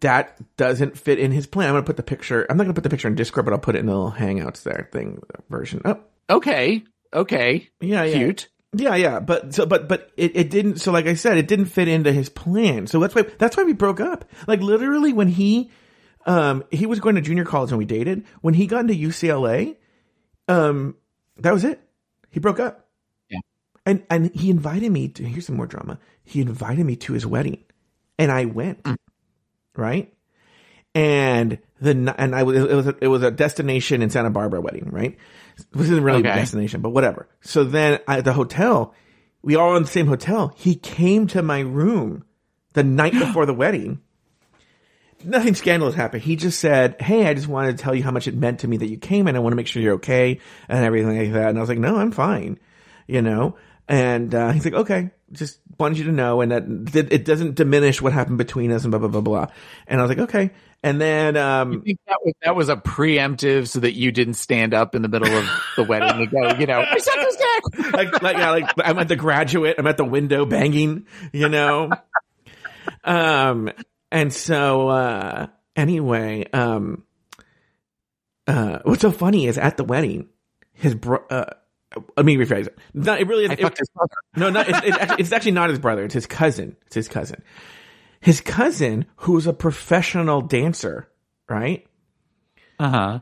[0.00, 1.68] that doesn't fit in his plan.
[1.68, 3.44] I'm going to put the picture, I'm not going to put the picture in Discord,
[3.44, 5.82] but I'll put it in the little Hangouts there thing version.
[5.84, 8.14] Oh, okay, okay, yeah, yeah.
[8.14, 8.48] cute.
[8.72, 10.76] Yeah, yeah, but so, but, but it, it didn't.
[10.76, 12.86] So, like I said, it didn't fit into his plan.
[12.86, 14.24] So that's why that's why we broke up.
[14.46, 15.70] Like literally, when he,
[16.24, 18.24] um, he was going to junior college and we dated.
[18.42, 19.76] When he got into UCLA,
[20.46, 20.94] um,
[21.38, 21.80] that was it.
[22.30, 22.86] He broke up.
[23.28, 23.40] Yeah,
[23.84, 25.24] and and he invited me to.
[25.24, 25.98] Here's some more drama.
[26.22, 27.64] He invited me to his wedding,
[28.18, 28.84] and I went.
[28.84, 28.96] Mm.
[29.74, 30.12] Right,
[30.94, 34.60] and the and I was it was a, it was a destination in Santa Barbara
[34.60, 35.16] wedding, right?
[35.72, 37.28] This isn't really a destination, but whatever.
[37.40, 38.94] So then at the hotel,
[39.42, 40.52] we all in the same hotel.
[40.56, 42.24] He came to my room
[42.72, 44.00] the night before the wedding.
[45.22, 46.22] Nothing scandalous happened.
[46.22, 48.68] He just said, "Hey, I just wanted to tell you how much it meant to
[48.68, 51.32] me that you came, and I want to make sure you're okay and everything like
[51.32, 52.58] that." And I was like, "No, I'm fine,"
[53.06, 53.56] you know.
[53.86, 58.00] And uh, he's like, "Okay, just wanted you to know, and that it doesn't diminish
[58.00, 59.46] what happened between us, and blah blah blah blah."
[59.86, 62.76] And I was like, "Okay." And then, um, I think that was that was a
[62.76, 65.44] preemptive so that you didn't stand up in the middle of
[65.76, 67.36] the wedding and go, you know, I suck his
[67.84, 67.92] dick.
[67.92, 71.90] like, like, yeah, like I'm at the graduate, I'm at the window banging, you know.
[73.04, 73.70] um,
[74.10, 77.04] and so, uh, anyway, um,
[78.46, 80.28] uh, what's so funny is at the wedding,
[80.72, 81.44] his bro, uh,
[82.16, 82.78] let me rephrase it.
[82.94, 83.50] Not, it really is.
[83.50, 84.14] It- fucked his brother.
[84.36, 86.04] no, no, it's, it's, actually, it's actually not his brother.
[86.04, 86.76] It's his cousin.
[86.86, 87.42] It's his cousin.
[88.20, 91.08] His cousin, who's a professional dancer,
[91.48, 91.86] right?
[92.78, 93.20] Uh huh.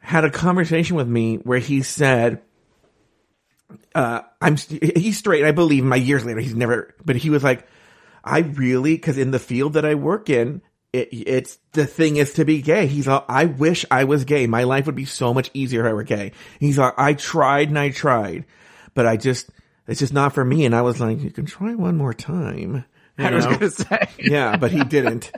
[0.00, 2.40] had a conversation with me where he said,
[3.94, 5.44] uh, I'm, he's straight.
[5.44, 5.84] I believe.
[5.84, 7.66] My years later, he's never, but he was like,
[8.24, 12.34] I really, cause in the field that I work in, it, it's the thing is
[12.34, 12.86] to be gay.
[12.86, 14.46] He's like, I wish I was gay.
[14.46, 16.32] My life would be so much easier if I were gay.
[16.60, 18.46] He's like, I tried and I tried,
[18.94, 19.50] but I just,
[19.86, 20.64] it's just not for me.
[20.64, 22.84] And I was like, you can try one more time.
[23.18, 23.50] I was know?
[23.50, 25.30] going to say, yeah, but he didn't.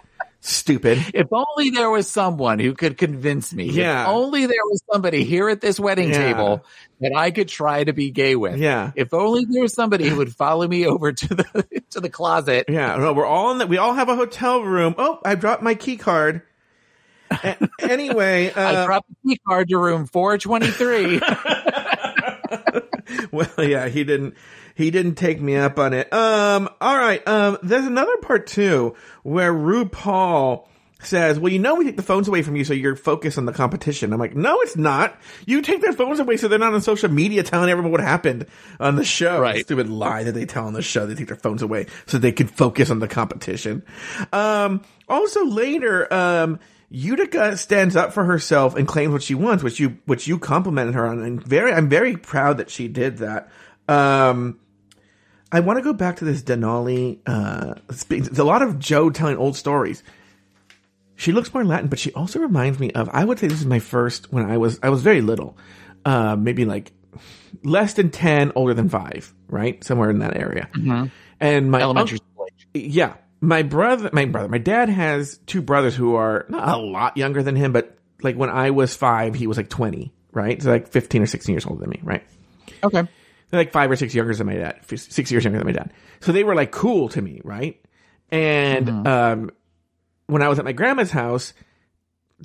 [0.43, 0.97] Stupid.
[1.13, 3.65] if only there was someone who could convince me.
[3.67, 4.05] Yeah.
[4.05, 6.33] If only there was somebody here at this wedding Yeah.
[6.33, 6.65] table
[7.01, 8.57] that I could try to be gay with.
[8.57, 8.93] Yeah.
[8.97, 12.71] If only there was somebody who would follow me over to the to the closet.
[12.71, 14.95] Yeah, no, we're all in the, we all have a hotel room.
[14.97, 16.41] Oh, I dropped my key card.
[17.31, 21.21] A- anyway, I uh, dropped the key card to room 423.
[23.31, 24.35] well, yeah, he didn't,
[24.75, 26.13] he didn't take me up on it.
[26.13, 27.27] Um, all right.
[27.27, 30.67] Um, there's another part too where RuPaul
[31.03, 33.47] says, well, you know, we take the phones away from you so you're focused on
[33.47, 34.13] the competition.
[34.13, 35.19] I'm like, no, it's not.
[35.47, 38.47] You take their phones away so they're not on social media telling everyone what happened
[38.79, 39.41] on the show.
[39.41, 39.65] Right.
[39.65, 41.07] Stupid lie that they tell on the show.
[41.07, 43.83] They take their phones away so they can focus on the competition.
[44.33, 49.79] Um, also later, um, Utica stands up for herself and claims what she wants, which
[49.79, 51.21] you, which you complimented her on.
[51.23, 53.51] And very, I'm very proud that she did that.
[53.91, 54.59] Um,
[55.53, 57.19] I want to go back to this Denali.
[57.27, 57.75] Uh,
[58.09, 60.03] there's a lot of Joe telling old stories.
[61.17, 63.11] She looks more Latin, but she also reminds me of.
[63.13, 65.59] I would say this is my first when I was I was very little,
[66.05, 66.93] uh, maybe like
[67.63, 70.69] less than ten, older than five, right, somewhere in that area.
[71.41, 72.69] And my Elementary school age.
[72.73, 77.17] yeah, my brother, my brother, my dad has two brothers who are not a lot
[77.17, 80.63] younger than him, but like when I was five, he was like twenty, right?
[80.63, 82.23] So like fifteen or sixteen years older than me, right?
[82.85, 83.07] Okay.
[83.51, 85.93] They're like five or six younger than my dad, six years younger than my dad.
[86.21, 87.81] So they were like cool to me, right?
[88.31, 89.51] And um,
[90.27, 91.53] when I was at my grandma's house,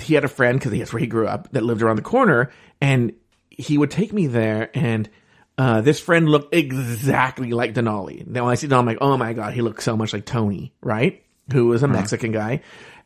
[0.02, 2.52] he had a friend because that's where he grew up that lived around the corner,
[2.82, 3.14] and
[3.50, 4.70] he would take me there.
[4.74, 5.10] And
[5.58, 8.26] uh, this friend looked exactly like Denali.
[8.26, 10.26] Now when I see Denali, I'm like, oh my god, he looks so much like
[10.26, 11.24] Tony, right?
[11.54, 12.62] Who was a Mexican guy,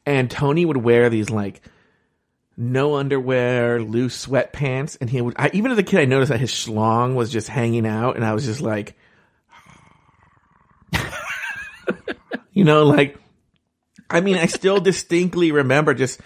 [0.06, 1.62] and Tony would wear these like
[2.60, 5.34] no underwear, loose sweatpants, and he would.
[5.38, 8.26] I, even as a kid, I noticed that his schlong was just hanging out, and
[8.26, 8.98] I was just like,
[12.52, 13.18] you know, like,
[14.10, 16.20] I mean, I still distinctly remember just,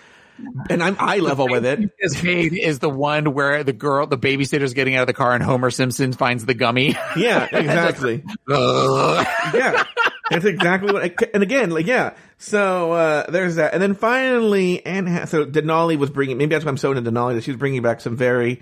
[0.72, 1.91] and I'm eye level with it.
[2.00, 5.34] Is made is the one where the girl, the babysitter's getting out of the car
[5.36, 6.96] and Homer Simpson finds the gummy.
[7.15, 8.24] Yeah, exactly.
[8.50, 9.84] Yeah,
[10.29, 11.03] that's exactly what.
[11.03, 12.15] I, and again, like yeah.
[12.38, 15.07] So uh there's that, and then finally, Anne.
[15.07, 16.38] Ha- so Denali was bringing.
[16.38, 17.36] Maybe that's why I'm so into Denali.
[17.36, 18.62] That she was bringing back some very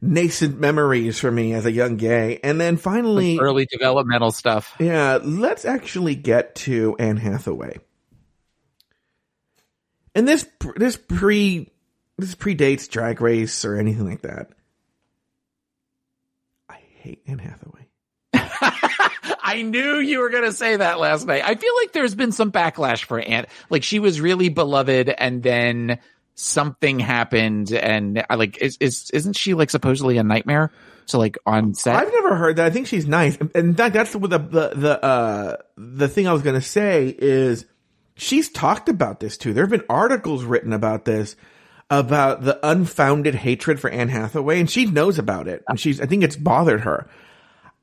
[0.00, 2.38] nascent memories for me as a young gay.
[2.44, 4.74] And then finally, Early developmental stuff.
[4.78, 7.78] yeah, let's actually get to Anne Hathaway.
[10.14, 11.70] And this this pre
[12.16, 14.50] this predates Drag Race or anything like that.
[16.68, 17.86] I hate Anne Hathaway.
[19.48, 21.42] I knew you were going to say that last night.
[21.44, 23.46] I feel like there's been some backlash for Anne.
[23.70, 25.98] Like she was really beloved and then
[26.34, 30.70] something happened and I like, is, is, isn't she like supposedly a nightmare?
[31.06, 31.96] So like on set?
[31.96, 32.66] I've never heard that.
[32.66, 33.36] I think she's nice.
[33.38, 37.14] And- And that, that's the, the, the, uh, the thing I was going to say
[37.18, 37.64] is
[38.16, 39.52] she's talked about this too.
[39.54, 41.34] There have been articles written about this,
[41.90, 45.64] about the unfounded hatred for Anne Hathaway, and she knows about it.
[45.68, 47.08] And she's, I think it's bothered her.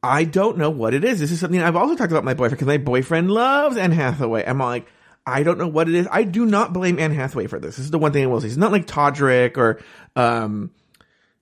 [0.06, 1.20] I don't know what it is.
[1.20, 4.44] This is something I've also talked about my boyfriend because my boyfriend loves Anne Hathaway.
[4.46, 4.88] I'm like,
[5.26, 6.08] I don't know what it is.
[6.12, 7.78] I do not blame Anne Hathaway for this.
[7.78, 8.48] This is the one thing I will say.
[8.48, 9.82] It's not like Todrick or,
[10.16, 10.72] um,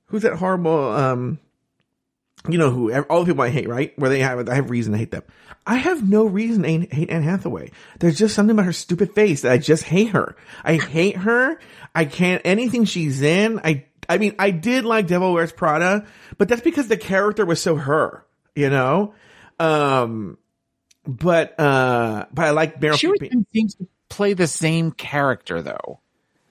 [0.05, 1.39] who's that horrible, um,
[2.49, 3.97] you know who all the people I hate, right?
[3.97, 5.23] Where they have I have reason to hate them.
[5.65, 7.71] I have no reason to hate Anne Hathaway.
[7.99, 10.35] There's just something about her stupid face that I just hate her.
[10.63, 11.57] I hate her.
[11.95, 13.61] I can't anything she's in.
[13.63, 16.05] I I mean I did like Devil Wears Prada,
[16.37, 18.25] but that's because the character was so her,
[18.55, 19.13] you know.
[19.59, 20.37] Um,
[21.05, 22.97] but uh, but I like Meryl.
[22.97, 23.21] She always
[23.53, 25.99] seems to play the same character though.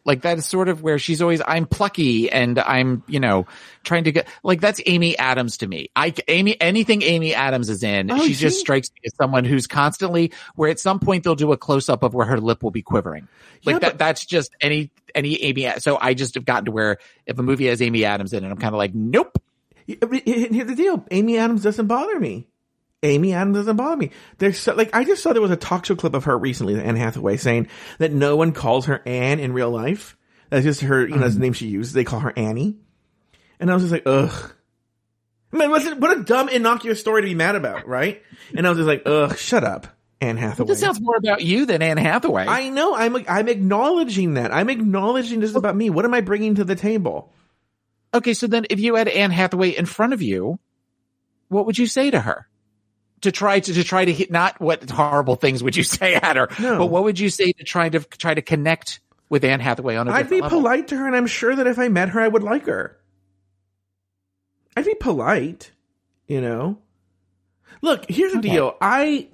[0.04, 3.46] Like that is sort of where she's always, I'm plucky and I'm, you know,
[3.84, 5.90] trying to get, like that's Amy Adams to me.
[5.94, 9.68] I, Amy, anything Amy Adams is in, oh, she just strikes me as someone who's
[9.68, 12.72] constantly, where at some point they'll do a close up of where her lip will
[12.72, 13.28] be quivering.
[13.64, 15.70] Like yeah, that, but- that's just any, any Amy.
[15.78, 18.50] So I just have gotten to where if a movie has Amy Adams in it,
[18.50, 19.40] I'm kind of like, nope.
[19.86, 21.04] Here's the deal.
[21.10, 22.48] Amy Adams doesn't bother me.
[23.02, 24.10] Amy Adams doesn't bother me.
[24.38, 26.80] There's so, like I just saw there was a talk show clip of her recently,
[26.80, 27.68] Anne Hathaway, saying
[27.98, 30.16] that no one calls her Anne in real life.
[30.50, 31.22] That's just her, you know, mm-hmm.
[31.22, 31.94] that's the name she uses.
[31.94, 32.76] They call her Annie.
[33.58, 34.54] And I was just like, ugh.
[35.50, 38.22] Man, what a dumb, innocuous story to be mad about, right?
[38.56, 39.86] And I was just like, ugh, shut up,
[40.20, 40.68] Anne Hathaway.
[40.68, 42.46] This sounds more about you than Anne Hathaway.
[42.46, 42.94] I know.
[42.94, 44.52] I'm I'm acknowledging that.
[44.52, 45.90] I'm acknowledging this is about me.
[45.90, 47.32] What am I bringing to the table?
[48.14, 50.58] Okay, so then if you had Anne Hathaway in front of you,
[51.48, 52.46] what would you say to her?
[53.22, 56.36] to try to, to try to hit not what horrible things would you say at
[56.36, 56.78] her, no.
[56.78, 60.08] but what would you say to try to try to connect with Anne Hathaway on
[60.08, 60.60] a I'd be level?
[60.60, 62.98] polite to her, and I'm sure that if I met her, I would like her.
[64.76, 65.70] I'd be polite,
[66.26, 66.78] you know.
[67.80, 68.76] Look, here's the deal.
[68.80, 69.28] I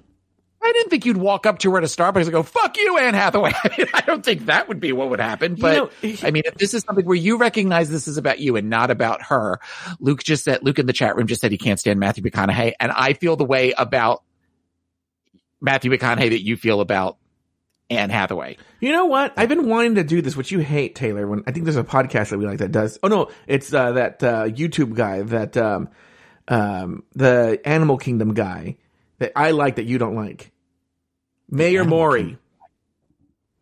[0.61, 2.97] I didn't think you'd walk up to her at a Starbucks and go, fuck you,
[2.97, 3.53] Anne Hathaway.
[3.63, 5.55] I, mean, I don't think that would be what would happen.
[5.55, 8.39] But you know, I mean, if this is something where you recognize this is about
[8.39, 9.59] you and not about her,
[9.99, 12.73] Luke just said, Luke in the chat room just said he can't stand Matthew McConaughey.
[12.79, 14.23] And I feel the way about
[15.61, 17.17] Matthew McConaughey that you feel about
[17.89, 18.57] Anne Hathaway.
[18.79, 19.33] You know what?
[19.37, 21.25] I've been wanting to do this, which you hate, Taylor.
[21.27, 22.99] When I think there's a podcast that we like that does.
[23.01, 25.89] Oh no, it's uh, that uh, YouTube guy that um,
[26.47, 28.77] um, the Animal Kingdom guy
[29.19, 30.51] that I like that you don't like?
[31.49, 32.37] Mayor Animal Mori.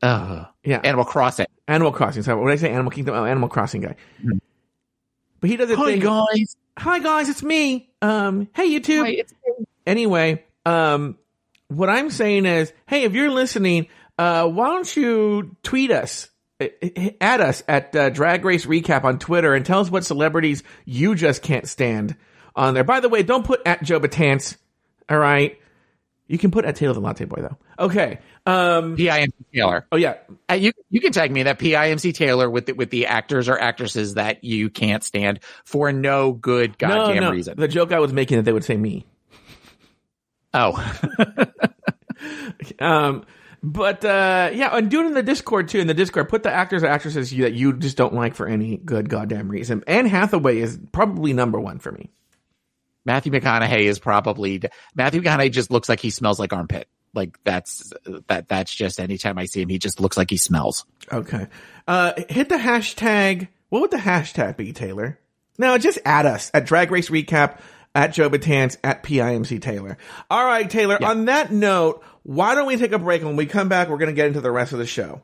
[0.02, 0.80] Uh, yeah.
[0.84, 1.46] Animal Crossing.
[1.68, 2.24] Animal Crossing.
[2.24, 3.96] So when I say Animal Kingdom, oh, Animal Crossing guy.
[4.20, 4.38] Mm-hmm.
[5.40, 6.00] But he does a Hi thing.
[6.00, 6.56] guys.
[6.78, 7.90] Hi guys, it's me.
[8.02, 9.04] Um, hey YouTube.
[9.04, 9.66] Hi, it's me.
[9.86, 11.18] Anyway, um,
[11.70, 13.88] what I'm saying is, hey, if you're listening,
[14.18, 16.30] uh, why don't you tweet us?
[17.22, 21.14] At us at uh, Drag Race Recap on Twitter and tell us what celebrities you
[21.14, 22.16] just can't stand
[22.56, 22.84] on there.
[22.84, 24.58] By the way, don't put at Joe Betance
[25.10, 25.60] all right.
[26.28, 27.58] You can put at Taylor the Latte Boy though.
[27.80, 28.20] Okay.
[28.46, 29.86] Um, PIMC Taylor.
[29.92, 30.16] Oh yeah.
[30.50, 33.58] Uh, you you can tag me that PIMC Taylor with the, with the actors or
[33.58, 37.32] actresses that you can't stand for no good goddamn no, no.
[37.32, 37.58] reason.
[37.58, 39.06] The joke I was making that they would say me.
[40.54, 40.76] Oh.
[42.80, 43.26] um,
[43.64, 45.80] but uh, yeah, and do it in the Discord too.
[45.80, 48.78] In the Discord, put the actors or actresses that you just don't like for any
[48.78, 49.84] good goddamn reason.
[49.88, 52.10] Anne Hathaway is probably number one for me.
[53.08, 54.62] Matthew McConaughey is probably
[54.94, 56.90] Matthew McConaughey just looks like he smells like armpit.
[57.14, 57.94] Like that's
[58.28, 60.86] that that's just anytime I see him, he just looks like he smells.
[61.12, 61.48] Okay.
[61.88, 63.48] Uh hit the hashtag.
[63.70, 65.20] What would the hashtag be, Taylor?
[65.58, 67.60] No, just add us at Drag Race Recap
[67.96, 69.98] at Joe Betance at PIMC Taylor.
[70.30, 70.98] All right, Taylor.
[71.00, 71.10] Yeah.
[71.10, 73.22] On that note, why don't we take a break?
[73.22, 75.24] And when we come back, we're going to get into the rest of the show.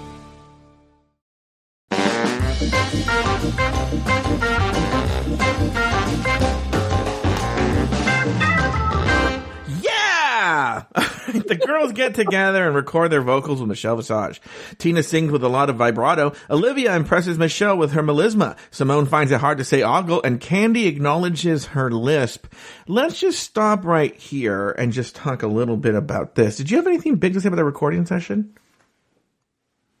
[11.47, 14.41] the girls get together and record their vocals with Michelle Visage.
[14.77, 16.33] Tina sings with a lot of vibrato.
[16.49, 18.57] Olivia impresses Michelle with her melisma.
[18.71, 22.47] Simone finds it hard to say ogle and Kandy acknowledges her lisp.
[22.87, 26.57] Let's just stop right here and just talk a little bit about this.
[26.57, 28.57] Did you have anything big to say about the recording session?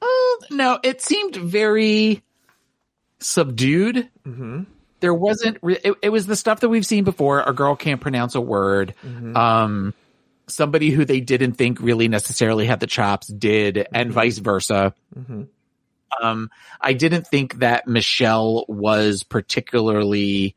[0.01, 0.05] Uh,
[0.49, 2.23] no, it seemed very
[3.19, 4.09] subdued.
[4.27, 4.63] Mm-hmm.
[4.99, 8.01] there wasn't re- it, it was the stuff that we've seen before a girl can't
[8.01, 8.93] pronounce a word
[9.35, 9.93] um
[10.53, 14.93] somebody who they didn't think really necessarily had the chops did and vice versa.
[16.21, 16.49] Um
[16.79, 20.55] i didn't think that michelle was particularly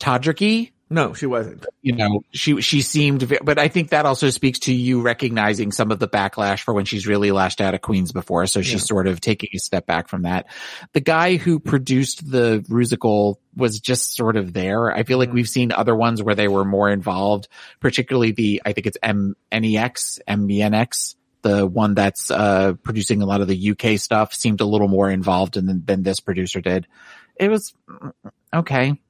[0.00, 1.64] todricky No, she wasn't.
[1.80, 5.90] you know she she seemed but i think that also speaks to you recognizing some
[5.90, 8.46] of the backlash for when she's really lashed out at queens before.
[8.46, 10.46] So she's sort of taking a step back from that.
[10.92, 14.92] The guy who produced the musical was just sort of there.
[14.92, 17.48] I feel like we've seen other ones where they were more involved
[17.80, 20.18] particularly the i think it's m nex
[21.42, 25.10] the one that's uh producing a lot of the uk stuff seemed a little more
[25.10, 26.86] involved than, than this producer did.
[27.36, 28.12] It was mm,
[28.52, 29.00] okay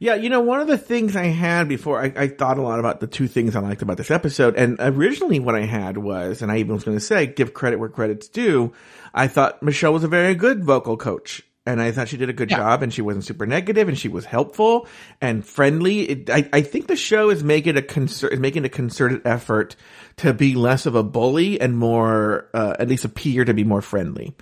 [0.00, 2.78] Yeah, you know, one of the things I had before, I, I thought a lot
[2.78, 4.54] about the two things I liked about this episode.
[4.54, 7.80] And originally what I had was, and I even was going to say, give credit
[7.80, 8.72] where credit's due.
[9.12, 11.42] I thought Michelle was a very good vocal coach.
[11.68, 12.56] And I thought she did a good Yeah.
[12.56, 14.86] job and she wasn't super negative and she was helpful
[15.20, 16.00] and friendly.
[16.08, 19.76] It, I, I think the show is making a concer- is making a concerted effort
[20.16, 23.82] to be less of a bully and more, uh, at least appear to be more
[23.82, 24.34] friendly.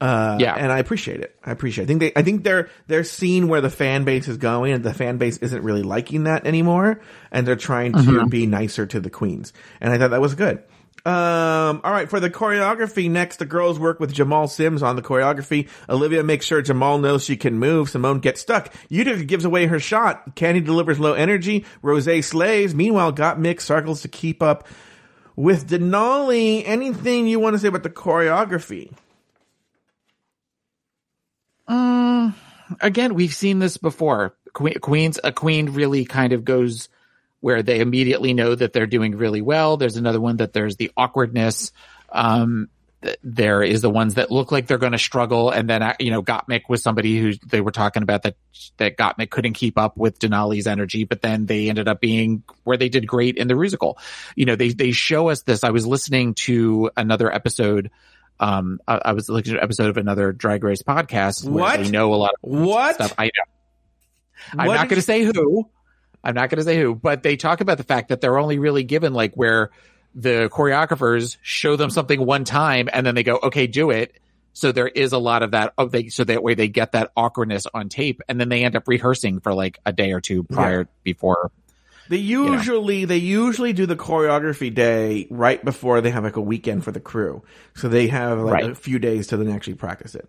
[0.00, 0.54] Uh, Yeah.
[0.54, 1.34] and I appreciate it.
[1.44, 1.82] I appreciate.
[1.82, 1.86] It.
[1.86, 4.84] I think they, I think they're they're seeing where the fan base is going, and
[4.84, 7.00] the fan base isn't really liking that anymore,
[7.32, 9.52] and they're trying to be nicer to the queens.
[9.80, 10.62] And I thought that was good.
[11.06, 15.02] Um, all right, for the choreography next, the girls work with Jamal Sims on the
[15.02, 15.68] choreography.
[15.88, 17.88] Olivia makes sure Jamal knows she can move.
[17.88, 18.72] Simone gets stuck.
[18.88, 20.36] Utica gives away her shot.
[20.36, 21.64] Kandy delivers low energy.
[21.82, 22.74] Rose slays.
[22.74, 24.66] Meanwhile, Gottmik circles to keep up
[25.36, 26.62] with Denali.
[26.66, 28.92] Anything you want to say about the choreography?
[31.68, 32.34] Um,
[32.80, 34.34] again, we've seen this before.
[34.52, 36.88] Que- Queens, a queen really kind of goes
[37.40, 39.76] where they immediately know that they're doing really well.
[39.76, 41.72] There's another one that there's the awkwardness.
[42.10, 42.68] Um,
[43.02, 45.94] th- there is the ones that look like they're going to struggle, and then uh,
[46.00, 48.36] you know Gottmik was somebody who they were talking about that
[48.78, 52.76] that Gottmik couldn't keep up with Denali's energy, but then they ended up being where
[52.76, 53.98] they did great in the musical.
[54.34, 55.62] You know, they they show us this.
[55.64, 57.90] I was listening to another episode.
[58.40, 61.80] Um, I, I was looking at an episode of another Drag Race podcast where What?
[61.82, 62.94] they know a lot of What?
[62.94, 63.12] stuff.
[63.18, 64.60] I know.
[64.60, 65.68] I'm What not going to say who.
[66.28, 68.58] I'm not going to say who, but they talk about the fact that they're only
[68.58, 69.70] really given like where
[70.14, 74.14] the choreographers show them something one time and then they go, okay, do it.
[74.52, 75.72] So there is a lot of that.
[75.78, 78.74] Oh, they so that way they get that awkwardness on tape, and then they end
[78.74, 81.52] up rehearsing for like a day or two prior before.
[82.08, 86.82] They usually they usually do the choreography day right before they have like a weekend
[86.82, 87.44] for the crew,
[87.76, 88.70] so they have like Right.
[88.70, 90.28] a few days to then actually practice it.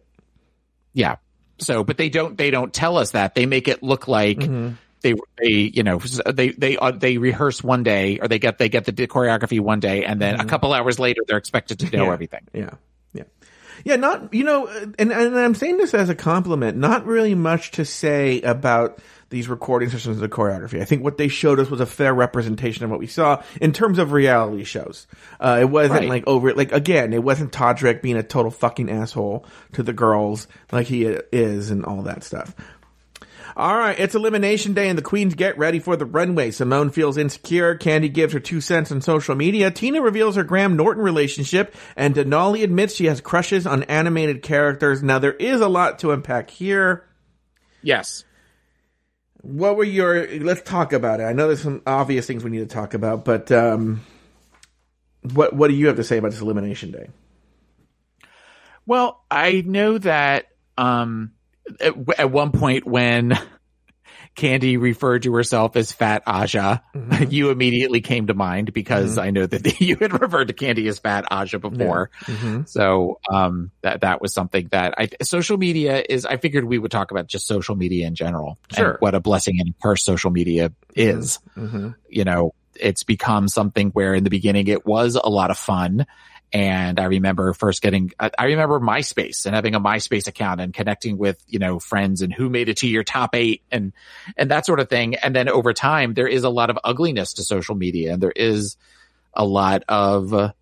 [0.93, 1.15] Yeah.
[1.57, 3.33] So, but they don't they don't tell us that.
[3.33, 4.37] They make it look like.
[4.37, 4.75] Mm-hmm.
[5.01, 8.67] They, they, you know, they, they, uh, they rehearse one day or they get, they
[8.69, 12.05] get the choreography one day and then a couple hours later they're expected to know
[12.05, 12.13] Yeah.
[12.13, 12.41] everything.
[12.53, 12.69] Yeah,
[13.13, 13.23] yeah,
[13.85, 13.95] yeah.
[13.95, 16.77] Not you know, and and I'm saying this as a compliment.
[16.77, 20.81] Not really much to say about these recording sessions of the choreography.
[20.81, 23.71] I think what they showed us was a fair representation of what we saw in
[23.73, 25.05] terms of reality shows.
[25.39, 26.09] Uh, it wasn't Right.
[26.09, 30.47] like over like again, it wasn't Todrick being a total fucking asshole to the girls
[30.71, 32.53] like he is and all that stuff.
[33.55, 36.51] All right, it's elimination day and the queens get ready for the runway.
[36.51, 37.77] Simone feels insecure.
[37.77, 39.71] Kandy gives her two cents on social media.
[39.71, 45.01] Tina reveals her Graham Norton relationship and Denali admits she has crushes on animated characters.
[45.03, 47.05] Now there is a lot to unpack here.
[47.81, 48.23] Yes.
[49.41, 51.23] What were your, let's talk about it.
[51.23, 54.01] I know there's some obvious things we need to talk about, but, um,
[55.33, 57.09] what, what do you have to say about this elimination day?
[58.85, 60.47] Well, I know that
[60.77, 61.33] um,
[61.80, 63.38] at, at one point when
[64.36, 67.30] Kandy referred to herself as Fat Aja, mm-hmm.
[67.30, 69.20] you immediately came to mind because mm-hmm.
[69.20, 72.09] I know that you had referred to Kandy as Fat Aja before.
[72.24, 72.63] Mm-hmm.
[72.65, 76.26] So um, that that was something that I social media is.
[76.26, 78.57] I figured we would talk about just social media in general.
[78.70, 78.97] and Sure.
[78.99, 81.39] what a blessing and curse social media is.
[82.09, 86.05] You know, it's become something where in the beginning it was a lot of fun.
[86.51, 91.17] And I remember first getting, I remember MySpace and having a MySpace account and connecting
[91.17, 93.93] with, you know, friends and who made it to your top eight and,
[94.35, 95.15] and that sort of thing.
[95.15, 98.33] And then over time, there is a lot of ugliness to social media and there
[98.35, 98.77] is
[99.33, 100.53] a lot of uh,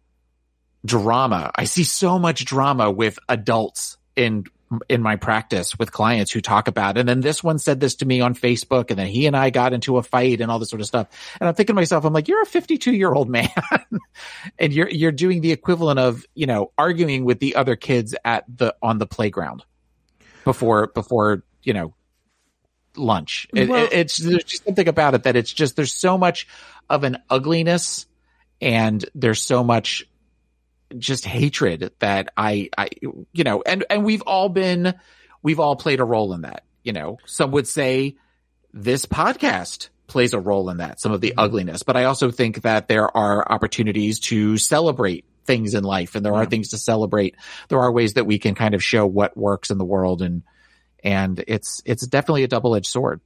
[0.85, 1.51] drama.
[1.55, 4.45] I see so much drama with adults in
[4.89, 8.05] in my practice with clients who talk about, and then this one said this to
[8.05, 10.69] me on Facebook, and then he and I got into a fight and all this
[10.69, 11.07] sort of stuff.
[11.39, 13.49] And I'm thinking to myself, I'm like, you're a 52 year old man,
[14.59, 18.43] and you're you're doing the equivalent of you know arguing with the other kids at
[18.53, 19.63] the on the playground
[20.43, 21.93] before before you know
[22.95, 23.47] lunch.
[23.53, 26.47] It, Well- it- it's there's just something about it that it's just there's so much
[26.89, 28.05] of an ugliness,
[28.61, 30.05] and there's so much
[30.97, 34.93] just hatred that I, I, you know, and, and we've all been,
[35.41, 36.63] we've all played a role in that.
[36.87, 38.15] you know, some would say
[38.73, 41.39] this podcast plays a role in that, some of the mm-hmm.
[41.39, 41.83] ugliness.
[41.83, 46.33] But I also think that there are opportunities to celebrate things in life and there
[46.33, 47.35] are things to celebrate.
[47.67, 50.43] There are ways that we can kind of show what works in the world and,
[51.03, 53.19] and it's, it's definitely a double edged sword.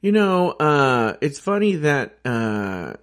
[0.00, 2.94] You know, uh, it's funny that, uh,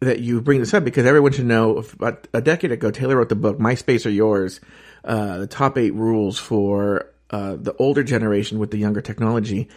[0.00, 3.28] that you bring this up because everyone should know about a decade ago, Taylor wrote
[3.28, 4.60] the book, My Space or Yours,
[5.04, 9.68] uh, the top eight rules for, uh, the older generation with the younger technology.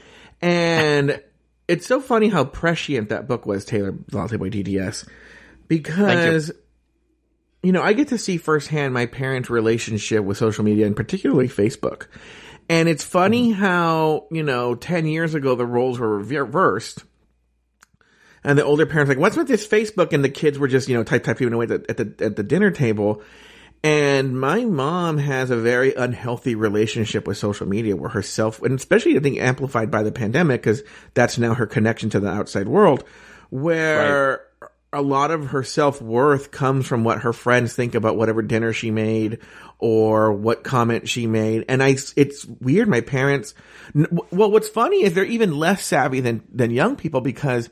[0.41, 1.22] And
[1.67, 5.07] it's so funny how prescient that book was, Taylor Latte Boy DDS,
[5.67, 6.55] because you.
[7.63, 11.47] you know I get to see firsthand my parents' relationship with social media and particularly
[11.47, 12.07] Facebook.
[12.67, 13.61] And it's funny mm-hmm.
[13.61, 17.03] how you know ten years ago the roles were reversed,
[18.44, 20.96] and the older parents like, "What's with this Facebook?" and the kids were just you
[20.96, 23.22] know type type, typing away at the, at the at the dinner table.
[23.84, 29.18] And my mom has a very unhealthy relationship with social media where herself, and especially
[29.18, 30.84] I think amplified by the pandemic, because
[31.16, 33.04] that's now her connection to the outside world,
[33.50, 34.70] where right.
[34.94, 38.72] a lot of her self worth comes from what her friends think about whatever dinner
[38.72, 39.39] she made
[39.80, 41.66] or what comment she made.
[41.68, 42.88] And I, it's weird.
[42.88, 43.56] My parents,
[43.96, 47.68] well, what's funny is they're even less savvy than, than young people because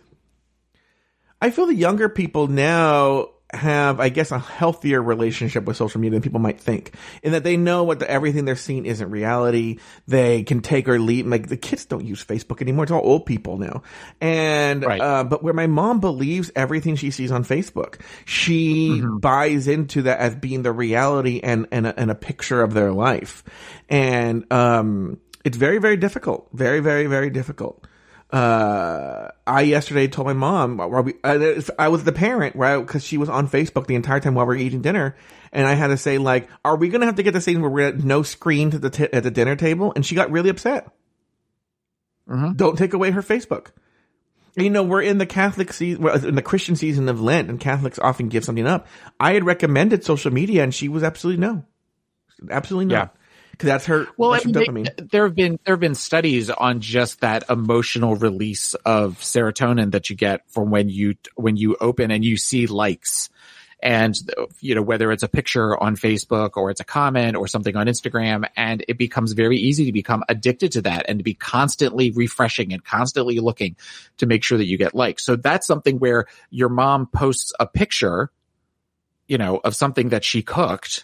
[1.42, 6.16] I feel the younger people now have, I guess, a healthier relationship with social media
[6.16, 9.78] than people might think, in that they know what the, everything they're seeing isn't reality.
[10.08, 11.26] They can take or leave.
[11.26, 13.82] Like the kids don't use Facebook anymore; it's all old people now.
[14.22, 15.02] And right.
[15.02, 19.18] uh, but where my mom believes everything she sees on Facebook, she mm-hmm.
[19.18, 22.92] buys into that as being the reality and and a, and a picture of their
[22.92, 23.44] life,
[23.90, 27.84] and um, it's very very difficult, very very very difficult
[28.32, 32.78] uh, I yesterday told my mom, we, uh, I was the parent, right?
[32.78, 35.16] Because she was on Facebook the entire time while we are eating dinner,
[35.52, 37.62] and I had to say, like, "Are we going to have to get the scene
[37.62, 40.30] where we're at no screen to the t- at the dinner table?" And she got
[40.30, 40.92] really upset.
[42.30, 42.54] Mm-hmm.
[42.54, 43.68] Don't take away her Facebook.
[44.56, 47.98] You know, we're in the Catholic season, in the Christian season of Lent, and Catholics
[47.98, 48.86] often give something up.
[49.20, 51.66] I had recommended social media, and she was absolutely no,
[52.52, 53.12] absolutely not.
[53.16, 53.19] Yeah
[53.60, 54.08] because that's her.
[54.16, 57.44] Well, that's I mean, they, there have been there have been studies on just that
[57.50, 62.38] emotional release of serotonin that you get from when you when you open and you
[62.38, 63.30] see likes,
[63.84, 64.16] and
[64.62, 67.88] you know whether it's a picture on Facebook or it's a comment or something on
[67.88, 72.12] Instagram, and it becomes very easy to become addicted to that and to be constantly
[72.12, 73.76] refreshing and constantly looking
[74.20, 75.26] to make sure that you get likes.
[75.26, 78.32] So that's something where your mom posts a picture,
[79.28, 81.04] you know, of something that she cooked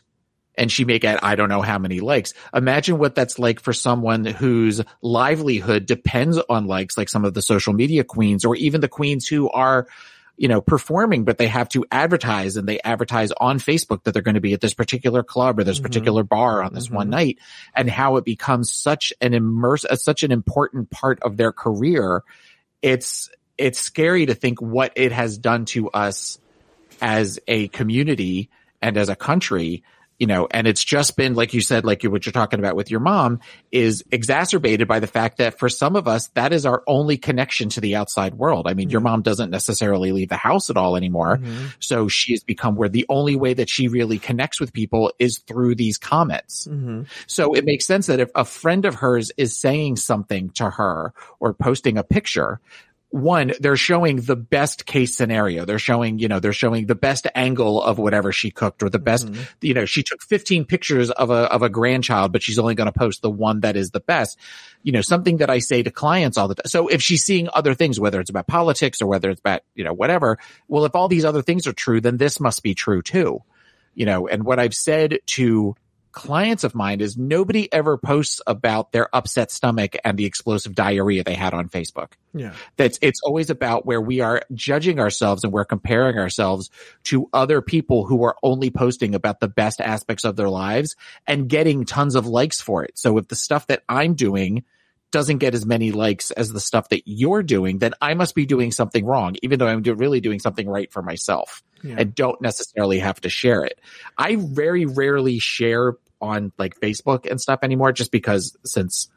[0.58, 2.34] and she may get I don't know how many likes.
[2.54, 7.42] Imagine what that's like for someone whose livelihood depends on likes, like some of the
[7.42, 9.88] social media queens or even the queens who are,
[10.38, 14.22] you know, performing, but they have to advertise and they advertise on Facebook that they're
[14.22, 15.86] going to be at this particular club or this mm-hmm.
[15.86, 16.96] particular bar on this mm-hmm.
[16.96, 17.40] one night
[17.76, 22.24] and how it becomes such an immerse, uh, such an important part of their career.
[22.82, 26.38] It's, it's scary to think what it has done to us
[27.02, 28.50] as a community
[28.82, 29.84] and as a country
[30.18, 32.90] you know, and it's just been, like you said, like what you're talking about with
[32.90, 33.40] your mom
[33.72, 37.68] is exacerbated by the fact that for some of us, that is our only connection
[37.70, 38.66] to the outside world.
[38.68, 38.92] I mean, mm-hmm.
[38.94, 41.38] your mom doesn't necessarily leave the house at all anymore.
[41.38, 41.68] Mm-hmm.
[41.80, 45.40] So she has become where the only way that she really connects with people is
[45.40, 46.66] through these comments.
[46.66, 47.04] Mm-hmm.
[47.28, 51.14] So it makes sense that if a friend of hers is saying something to her
[51.40, 52.62] or posting a picture,
[53.16, 55.64] one, they're showing the best case scenario.
[55.64, 59.00] They're showing, you know, they're showing the best angle of whatever she cooked or the
[59.00, 59.42] best, mm-hmm.
[59.62, 62.92] you know, she took 15 pictures of a, of a grandchild, but she's only going
[62.92, 64.38] to post the one that is the best.
[64.84, 66.66] You know, something that I say to clients all the time.
[66.66, 69.86] So if she's seeing other things, whether it's about politics or whether it's about, you
[69.86, 70.38] know, whatever,
[70.68, 73.40] well, if all these other things are true, then this must be true too.
[73.94, 75.76] You know, and what I've said to
[76.16, 81.24] clients of mine is nobody ever posts about their upset stomach and the explosive diarrhea
[81.24, 82.14] they had on Facebook.
[82.34, 82.54] Yeah.
[82.78, 86.72] That's, it's always about where we are judging ourselves and we're comparing ourselves
[87.04, 90.96] to other people who are only posting about the best aspects of their lives
[91.28, 92.98] and getting tons of likes for it.
[92.98, 94.64] So if the stuff that I'm doing
[95.12, 98.46] doesn't get as many likes as the stuff that you're doing, then I must be
[98.46, 101.96] doing something wrong, even though I'm do- really doing something right for myself yeah.
[101.98, 103.80] and don't necessarily have to share it.
[104.18, 109.10] I very rarely share on like Facebook and stuff anymore, just because since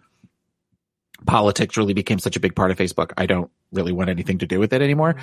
[1.27, 4.47] politics really became such a big part of Facebook, I don't really want anything to
[4.47, 5.17] do with it anymore.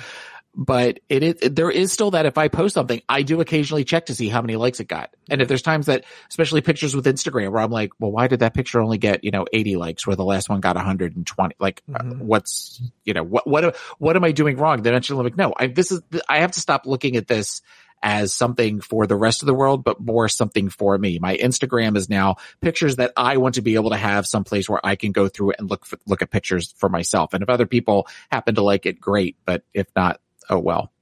[0.58, 4.06] But it is, there is still that if I post something, I do occasionally check
[4.06, 5.10] to see how many likes it got.
[5.28, 8.40] And if there's times that, especially pictures with Instagram where I'm like, well, why did
[8.40, 11.56] that picture only get, you know, 80 likes where the last one got 120?
[11.58, 12.26] Like, uh, mm-hmm.
[12.26, 14.80] what's, you know, what, what, what am I doing wrong?
[14.80, 17.60] Then I'm like, no, I, this is, I have to stop looking at this
[18.06, 21.18] as something for the rest of the world, but more something for me.
[21.18, 24.78] My Instagram is now pictures that I want to be able to have someplace where
[24.86, 27.34] I can go through it and look for, look at pictures for myself.
[27.34, 29.36] And if other people happen to like it, great.
[29.44, 30.92] But if not, oh well.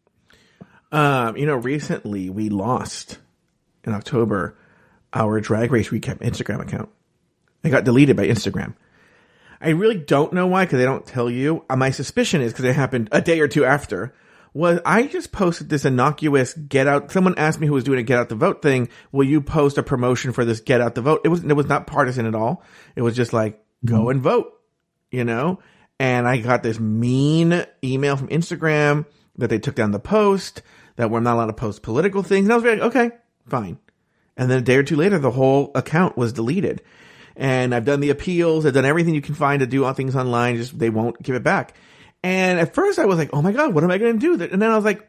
[0.92, 3.18] Um, you know, recently we lost
[3.84, 4.57] in October
[5.12, 6.88] our Drag Race Recap Instagram account.
[7.62, 8.76] It got deleted by Instagram.
[9.61, 11.66] I really don't know why because they don't tell you.
[11.68, 14.14] Uh, my suspicion is because it happened a day or two after.
[14.55, 17.11] Was I just posted this innocuous get out?
[17.11, 18.88] Someone asked me who was doing a get out the vote thing.
[19.11, 21.22] Will you post a promotion for this get out the vote?
[21.24, 22.62] It was it was not partisan at all.
[22.94, 24.11] It was just like go mm-hmm.
[24.11, 24.52] and vote,
[25.11, 25.59] you know.
[25.98, 30.62] And I got this mean email from Instagram that they took down the post
[30.96, 32.46] that we're not allowed to post political things.
[32.46, 33.11] And I was like, okay,
[33.48, 33.78] fine.
[34.36, 36.82] And then a day or two later, the whole account was deleted.
[37.36, 38.64] And I've done the appeals.
[38.64, 40.57] I've done everything you can find to do all things online.
[40.57, 41.74] Just they won't give it back.
[42.25, 44.43] And at first I was like, oh my God, what am I going to do?
[44.45, 45.07] And then I was like,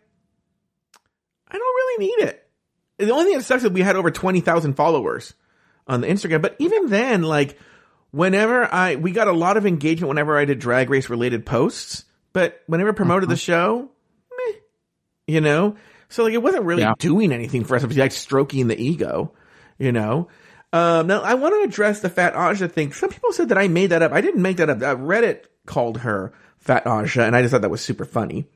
[1.47, 2.45] I don't really need it.
[2.97, 5.34] The only thing that sucks is we had over 20,000 followers
[5.88, 6.41] on the Instagram.
[6.41, 7.57] But even then, like,
[8.11, 12.03] whenever I, we got a lot of engagement whenever I did drag race related posts.
[12.34, 13.89] But whenever I promoted the show,
[14.38, 14.53] meh,
[15.26, 15.78] you know?
[16.09, 16.95] So like, it wasn't really Yeah.
[16.99, 17.84] doing anything for us.
[17.84, 19.32] It was like stroking the ego,
[19.78, 20.28] you know?
[20.74, 22.91] Um, now I want to address the Fat Aja thing.
[22.91, 24.11] Some people said that I made that up.
[24.11, 24.82] I didn't make that up.
[24.82, 26.34] Uh, Reddit called her
[26.66, 28.47] Fat Aja, and I just thought that was super funny.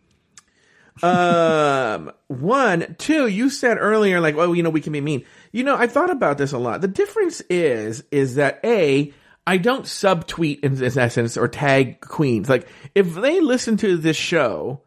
[1.03, 5.23] um, one, two, you said earlier, like, well, you know, we can be mean.
[5.51, 6.81] You know, I thought about this a lot.
[6.81, 9.13] The difference is, is that A,
[9.45, 12.49] I don't subtweet in this essence or tag queens.
[12.49, 14.81] Like, if they listen to this show,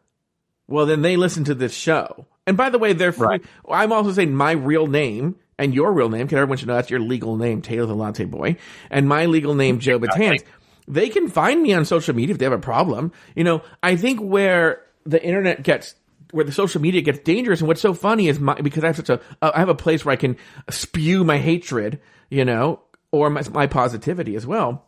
[0.67, 2.27] well, then they listen to this show.
[2.47, 3.27] And by the way, they're free.
[3.27, 3.45] Right.
[3.71, 6.91] I'm also saying my real name and your real name, because everyone should know that's
[6.91, 8.57] your legal name, Taylor the Latte Boy,
[8.91, 10.43] and my legal name, Joe Betance.
[10.89, 13.13] They can find me on social media if they have a problem.
[13.37, 15.95] You know, I think where the internet gets,
[16.33, 18.97] where the social media gets dangerous, and what's so funny is my, because I have
[18.97, 20.37] such a, uh, I have a place where I can
[20.71, 22.81] spew my hatred, you know,
[23.11, 24.87] or my, my positivity as well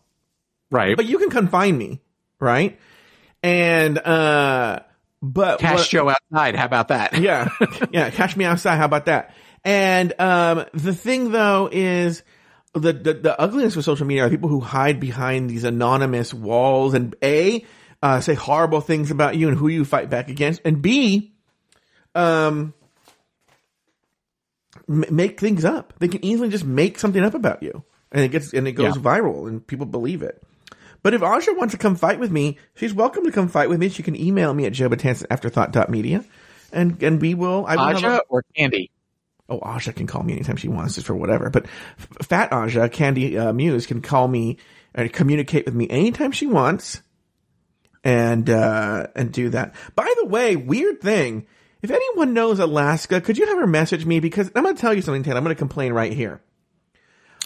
[0.71, 0.97] Right.
[0.97, 2.01] but you can confine me,
[2.41, 2.79] right?
[3.43, 4.81] And uh
[5.23, 6.57] but Cash what- Joe outside.
[6.57, 7.21] How about that?
[7.21, 7.49] yeah,
[7.93, 8.77] yeah, catch me outside.
[8.77, 9.35] How about that?
[9.63, 12.23] And um the thing though is
[12.75, 16.95] the, the the ugliness of social media are people who hide behind these anonymous walls
[16.95, 17.65] and a
[18.03, 21.33] uh, say horrible things about you and who you fight back against, and b
[22.15, 22.75] um
[24.89, 25.95] m- make things up.
[25.99, 28.97] They can easily just make something up about you, and it gets and it goes
[28.97, 29.03] Yeah.
[29.03, 30.43] viral, and people believe it.
[31.03, 33.79] But if Aja wants to come fight with me, she's welcome to come fight with
[33.79, 33.89] me.
[33.91, 36.25] She can email me at joebetanceafterthought.media
[36.73, 37.65] and and we will.
[37.67, 38.91] I will Aja a, or Kandy?
[39.49, 41.51] Oh, Aja can call me anytime she wants, just for whatever.
[41.51, 41.67] But
[41.99, 44.59] F- Fat Aja, Kandy uh, Muse, can call me
[44.95, 47.03] and communicate with me anytime she wants,
[48.03, 49.75] and uh, and do that.
[49.95, 51.47] By the way, weird thing.
[51.83, 54.19] If anyone knows Alaska, could you have her message me?
[54.19, 55.37] Because I'm going to tell you something, Ted.
[55.37, 56.41] I'm going to complain right here.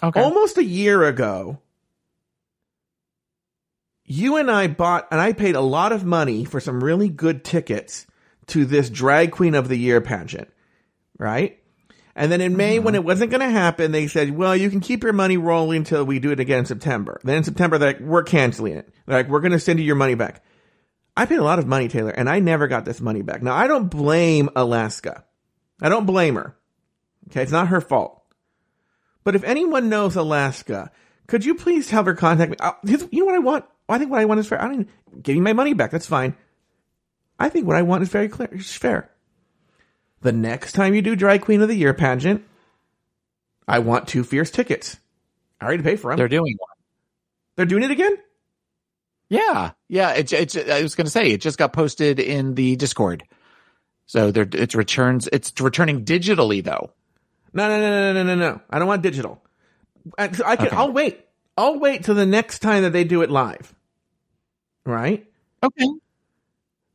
[0.00, 0.22] Okay.
[0.22, 1.58] Almost a year ago,
[4.04, 7.42] you and I bought, and I paid a lot of money for some really good
[7.42, 8.06] tickets
[8.48, 10.48] to this Drag Queen of the Year pageant,
[11.18, 11.58] right?
[12.18, 14.80] And then in May, when it wasn't going to happen, they said, well, you can
[14.80, 17.20] keep your money rolling until we do it again in September.
[17.22, 18.88] Then in September, they're like, we're canceling it.
[19.06, 20.42] They're like, we're going to send you your money back.
[21.16, 23.40] I paid a lot of money, Taylor, and I never got this money back.
[23.40, 25.24] Now, I don't blame Alaska.
[25.80, 26.56] I don't blame her.
[27.30, 27.42] Okay.
[27.42, 28.20] It's not her fault.
[29.22, 30.90] But if anyone knows Alaska,
[31.28, 32.56] could you please have her contact me?
[32.58, 33.64] Uh, here's- You know what I want?
[33.88, 34.60] I think what I want is fair.
[34.60, 34.88] I don't even,
[35.22, 35.92] give me my money back.
[35.92, 36.36] That's fine.
[37.38, 38.48] I think what I want is very clear.
[38.50, 39.08] It's fair.
[40.20, 42.44] The next time you do Drag Queen of the Year pageant,
[43.66, 44.98] I want two fierce tickets.
[45.60, 46.16] I already paid for them.
[46.16, 46.56] They're doing,
[47.56, 48.16] They're, doing doing it again?
[49.28, 50.12] Yeah, yeah.
[50.12, 50.56] It's it's.
[50.56, 53.24] I was going to say it just got posted in the Discord,
[54.06, 55.28] so there it's returns.
[55.30, 56.92] It's returning digitally though.
[57.52, 58.60] No, no, no, no, no, no, no.
[58.70, 59.42] I don't want digital.
[60.16, 60.68] I, I can.
[60.68, 60.76] Okay.
[60.76, 61.20] I'll wait.
[61.58, 63.74] I'll wait till the next time that they do it live.
[64.86, 65.26] Right?
[65.62, 65.86] Okay.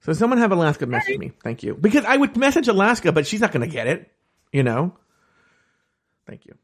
[0.03, 1.31] So someone have Alaska message me.
[1.43, 1.75] Thank you.
[1.75, 4.11] Because I would message Alaska, but she's not going to get it.
[4.51, 4.95] You know?
[6.27, 6.55] Thank you.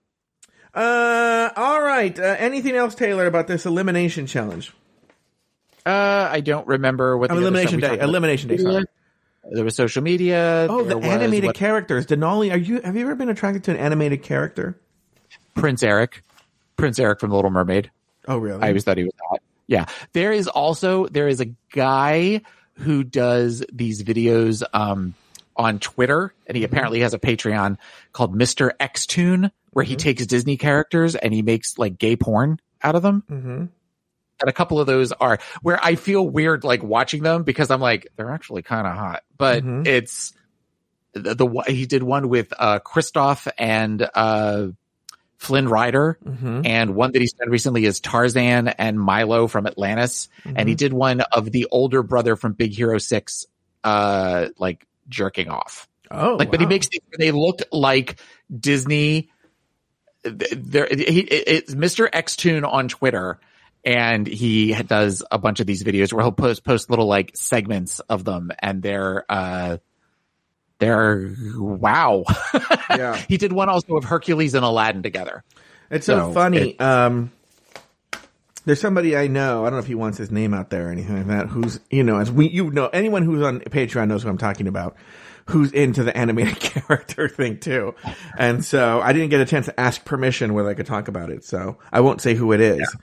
[0.73, 2.17] Uh, all right.
[2.17, 4.73] Uh, anything else, Taylor, about this elimination challenge?
[5.85, 7.87] Uh, I don't remember what the Oh, elimination day.
[7.89, 8.01] talked.
[8.03, 8.57] Elimination day.
[8.57, 8.83] Sorry.
[9.51, 10.67] There was social media.
[10.69, 12.05] Oh, the animated what- characters.
[12.05, 12.81] Denali, are you?
[12.81, 14.77] Have you ever been attracted to an animated character?
[15.55, 16.23] Prince Eric,
[16.77, 17.89] Prince Eric from The Little Mermaid.
[18.27, 18.61] Oh, really?
[18.61, 19.39] I always thought he was hot.
[19.65, 19.85] Yeah.
[20.13, 22.41] There is also there is a guy
[22.79, 25.13] who does these videos um
[25.55, 27.77] on Twitter and he apparently has a Patreon
[28.13, 28.71] called Mr.
[28.79, 33.23] Xtune where he takes Disney characters and he makes like gay porn out of them.
[33.29, 33.65] mm-hmm.
[34.41, 37.81] And a couple of those are where I feel weird like watching them because I'm
[37.81, 39.23] like they're actually kind of hot.
[39.37, 39.85] But Mhm.
[39.85, 40.31] it's
[41.13, 44.67] the, the he did one with uh Kristoff and uh
[45.39, 46.61] Flynn Rider, Mm-hmm.
[46.65, 50.93] and one that he's done recently is Tarzan and Milo from Atlantis, and he did
[50.93, 53.45] one of the older brother from Big Hero Six,
[53.83, 55.87] uh, like jerking off.
[56.11, 58.19] Oh, like, but he makes these, they look like
[58.55, 59.29] Disney.
[60.23, 62.09] There, he, it's Mr.
[62.11, 63.39] X Tune on Twitter,
[63.85, 68.01] and he does a bunch of these videos where he'll post post little like segments
[68.01, 69.77] of them, and they're uh,
[70.79, 72.23] they're wow.
[72.89, 73.15] Yeah.
[73.27, 75.43] he did one also of Hercules and Aladdin together.
[75.91, 76.71] It's so, So, funny.
[76.71, 77.31] it- um,
[78.65, 79.61] there's somebody I know.
[79.61, 81.47] I don't know if he wants his name out there or anything like that.
[81.47, 84.67] Who's you know, as we you know, anyone who's on Patreon knows who I'm talking
[84.67, 84.95] about.
[85.45, 87.95] Who's into the animated character thing too,
[88.37, 91.31] and so I didn't get a chance to ask permission whether I could talk about
[91.31, 91.43] it.
[91.43, 92.95] So I won't say who it is.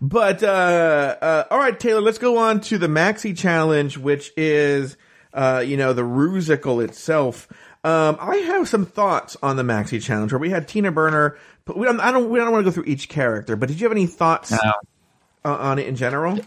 [0.00, 4.96] But uh, uh, all right, Taylor, let's go on to the Maxi Challenge, which is
[5.34, 7.48] uh, you know the Rusical itself.
[7.82, 11.36] Um, I have some thoughts on the Maxi Challenge where we had Tina Burner.
[11.66, 12.30] But we don't, I don't.
[12.30, 13.56] We don't want to go through each character.
[13.56, 14.72] But did you have any thoughts uh,
[15.44, 16.38] on it in general?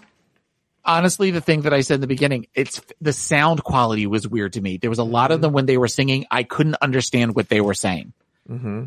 [0.88, 4.54] honestly the thing that I said in the beginning, it's the sound quality was weird
[4.54, 4.78] to me.
[4.78, 7.62] There was a lot of them when they were singing, I couldn't understand what they
[7.62, 8.14] were saying.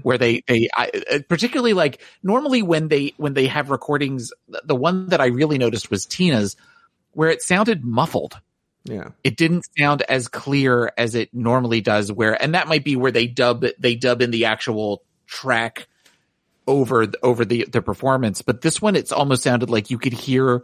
[0.03, 4.33] Where they they I, uh, particularly like normally when they when they have recordings,
[4.65, 6.57] the one that I really noticed was Tina's,
[7.13, 8.41] where it sounded muffled.
[8.85, 9.11] Yeah.
[9.23, 12.11] It didn't sound as clear as it normally does.
[12.11, 15.87] Where and that might be where they dub they dub in the actual track
[16.67, 18.43] over over the the performance.
[18.43, 20.63] But this one, it's almost sounded like you could hear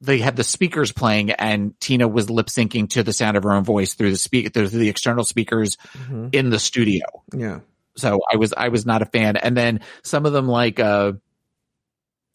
[0.00, 3.52] they had the speakers playing and Tina was lip syncing to the sound of her
[3.52, 5.76] own voice through the speak through the external speakers
[6.32, 7.04] in the studio.
[7.32, 7.60] Yeah.
[7.96, 9.36] So I was I was not a fan.
[9.36, 11.12] And then some of them like uh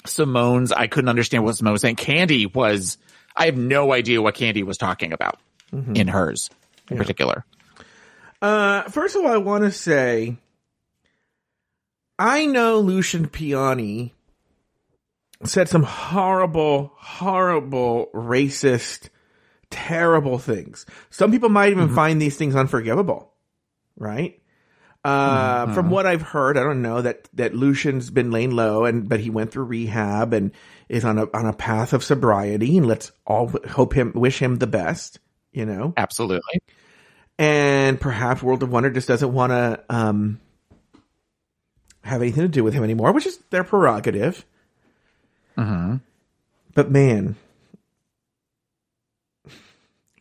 [0.06, 1.98] Simone's, I couldn't understand what Simone was saying.
[1.98, 2.98] Kandy was
[3.40, 5.40] I have no idea what Kandy was talking about
[5.96, 6.50] in hers
[6.90, 7.46] in particular.
[8.42, 10.38] Uh, first of all, I want to say,
[12.18, 14.12] I know Lucian Piane
[15.46, 19.10] said some horrible, horrible, racist,
[19.70, 20.86] terrible things.
[21.10, 23.34] Some people might even find these things unforgivable,
[23.96, 24.39] right?
[25.06, 29.08] Uh, from what I've heard, I don't know that, that Lucian's been laying low and,
[29.08, 30.52] but he went through rehab and
[30.90, 34.58] is on a, on a path of sobriety and let's all hope him, wish him
[34.58, 35.20] the best,
[35.54, 35.94] you know?
[35.96, 36.62] Absolutely.
[37.38, 40.40] and perhaps World of Wonder just doesn't want to um,
[42.04, 44.46] have anything to do with him anymore, which is their prerogative.
[46.76, 47.36] But man,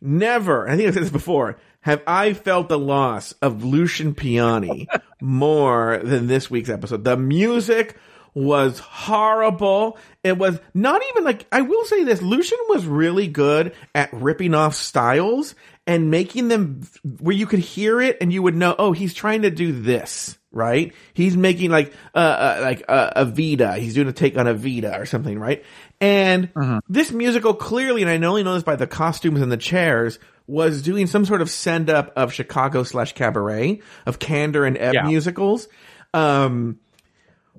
[0.01, 1.59] never, I think I've said this before,
[1.89, 4.87] have I felt the loss of Lucian Piane
[5.23, 7.03] more than this week's episode.
[7.03, 7.97] The music
[8.35, 9.97] was horrible.
[10.23, 14.53] It was not even like, I will say this, Lucian was really good at ripping
[14.53, 15.55] off styles
[15.87, 16.83] and making them
[17.21, 20.37] where you could hear it and you would know, oh, he's trying to do this,
[20.53, 20.93] right?
[21.15, 23.79] He's making like, uh, uh like uh, Evita.
[23.79, 25.65] He's doing a take on Evita or something, right?
[26.03, 26.51] And
[26.87, 30.19] this musical clearly, and I only know this by the costumes and the chairs,
[30.49, 34.95] was doing some sort of send up of Chicago slash cabaret of Kander and Ebb
[34.95, 35.03] Yeah.
[35.07, 35.69] musicals.
[36.13, 36.81] Um,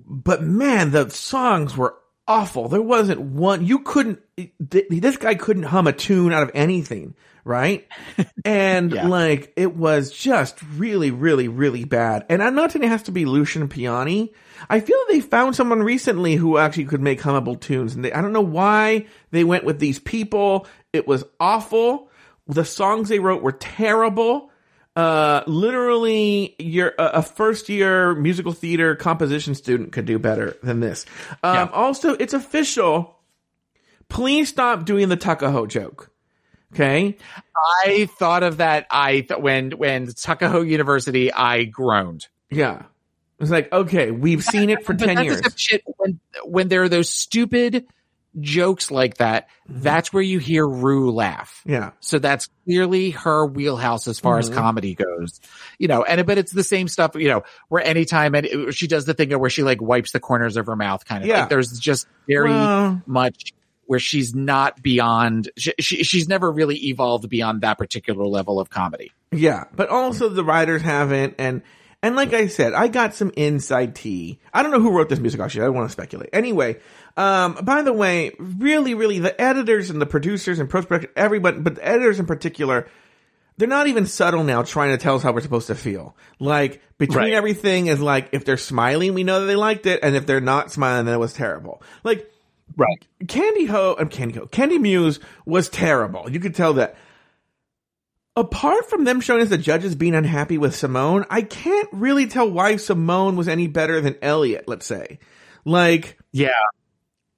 [0.05, 1.95] but man, the songs were
[2.27, 2.67] awful.
[2.67, 7.13] There wasn't one, you couldn't, th- this guy couldn't hum a tune out of anything,
[7.43, 7.87] right?
[8.45, 9.07] And Yeah.
[9.07, 12.25] like, it was just really, really, really bad.
[12.29, 14.29] And I'm not saying it has to be Lucian Piane.
[14.69, 17.93] I feel they found someone recently who actually could make hummable tunes.
[17.95, 20.67] And they, I don't know why they went with these people.
[20.93, 22.08] It was awful.
[22.49, 24.51] The songs they wrote were terrible.
[24.95, 30.79] Uh, literally, your a a first year musical theater composition student could do better than
[30.81, 31.05] this.
[31.43, 31.69] Um, Yeah.
[31.71, 33.15] Also, it's official.
[34.09, 36.09] Please stop doing the Tuckahoe joke.
[36.73, 37.17] Okay.
[37.85, 38.87] I thought of that.
[38.91, 42.27] I th- when when Tuckahoe University, I groaned.
[42.49, 42.83] Yeah.
[43.39, 45.37] It's like, okay, we've seen it for 10 years.
[45.37, 47.85] the type of shit when when there are those stupid
[48.41, 49.47] jokes like that.
[49.67, 51.61] That's where you hear Ru laugh.
[51.65, 51.91] Yeah.
[51.99, 54.51] So that's clearly her wheelhouse as far Mm-hmm.
[54.53, 55.39] as comedy goes,
[55.77, 56.03] you know.
[56.03, 57.43] And but it's the same stuff, you know.
[57.67, 60.75] Where anytime and she does the thing where she like wipes the corners of her
[60.75, 61.27] mouth, kind of.
[61.29, 61.41] Yeah.
[61.41, 63.53] Like, there's just very Well- much
[63.85, 65.49] where she's not beyond.
[65.57, 69.11] She, she, she's never really evolved beyond that particular level of comedy.
[69.31, 71.63] Yeah, but also the writers haven't, and
[72.01, 74.39] and like I said, I got some inside tea.
[74.53, 75.41] I don't know who wrote this music.
[75.41, 76.29] Actually, I don't want to speculate.
[76.31, 76.77] Anyway,
[77.17, 81.59] um, by the way, really, really, the editors and the producers and post production, everybody,
[81.59, 82.87] but the editors in particular,
[83.57, 86.15] they're not even subtle now, trying to tell us how we're supposed to feel.
[86.39, 87.33] Like between Right.
[87.33, 90.39] everything is like if they're smiling, we know that they liked it, and if they're
[90.39, 91.81] not smiling, then it was terrible.
[92.03, 92.31] Like
[92.77, 93.05] Right.
[93.25, 96.29] Kandy Ho and Kandy Ho, Kandy Muse was terrible.
[96.31, 96.95] You could tell that.
[98.39, 102.49] Apart from them showing us the judges being unhappy with Simone, I can't really tell
[102.49, 105.19] why Simone was any better than Elliot, let's say.
[105.65, 106.49] Like, Yeah.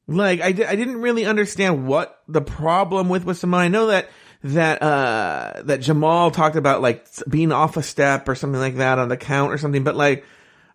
[0.08, 3.62] like I, I didn't really understand what the problem with with Simone.
[3.62, 4.10] I know that
[4.44, 9.00] that uh that Jamal talked about like being off a step or something like that
[9.00, 10.24] on the count or something, but like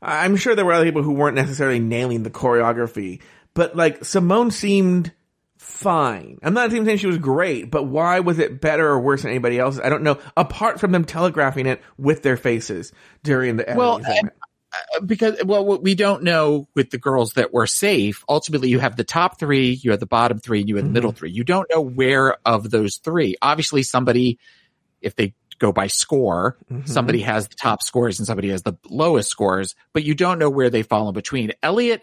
[0.03, 3.23] I'm sure there were other people who weren't necessarily nailing the choreography,
[3.55, 5.13] but like Simone seemed
[5.59, 6.39] fine.
[6.43, 9.31] I'm not even saying she was great, but why was it better or worse than
[9.31, 9.79] anybody else?
[9.83, 10.19] I don't know.
[10.37, 12.93] Apart from them telegraphing it with their faces
[13.23, 14.35] during the Well, segment.
[14.97, 18.81] Uh, because well what we don't know with the girls that were safe ultimately you
[18.81, 21.19] have the top three you have the bottom three and you have the middle mm-hmm.
[21.19, 24.39] three you don't know where of those three obviously somebody
[25.01, 26.85] if they go by score mm-hmm.
[26.85, 30.51] somebody has the top scores and somebody has the lowest scores but you don't know
[30.51, 32.03] where they fall in between elliot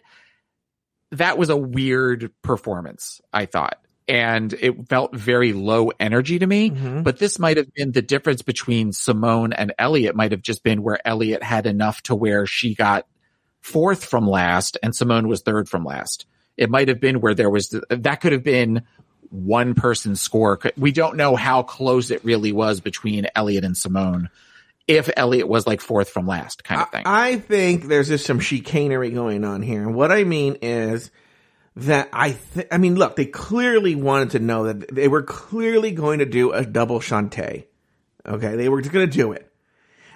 [1.18, 6.70] that was a weird performance i thought and it felt very low energy to me
[6.72, 7.04] Mhm.
[7.04, 10.84] but this might have been the difference between Simone and Elliot might have just been
[10.84, 13.08] where Elliot had enough to where she got
[13.62, 16.26] fourth from last and Simone was third from last.
[16.58, 18.82] It might have been where there was that could have been
[19.30, 20.60] one person's score.
[20.78, 24.30] We don't know how close it really was between Elliot and Simone.
[24.88, 27.04] If Elliot was like fourth from last kind of thing.
[27.06, 29.82] I, think there's just some chicanery going on here.
[29.82, 31.10] And what I mean is
[31.78, 35.92] that I th- I mean, look, they clearly wanted to know that they were clearly
[35.92, 37.66] going to do a double Shantay.
[38.26, 38.56] Okay.
[38.56, 39.50] They were just going to do it.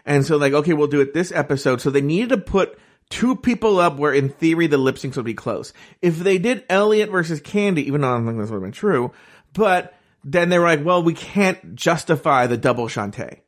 [0.05, 1.81] And so like, okay, we'll do it this episode.
[1.81, 2.77] So they needed to put
[3.09, 5.73] two people up where in theory the lip syncs would be close.
[6.01, 8.71] If they did Elliot versus Kandy, even though I don't think this would have been
[8.71, 9.11] true,
[9.53, 9.93] but
[10.23, 13.39] then they were like, well, we can't justify the double Shantay.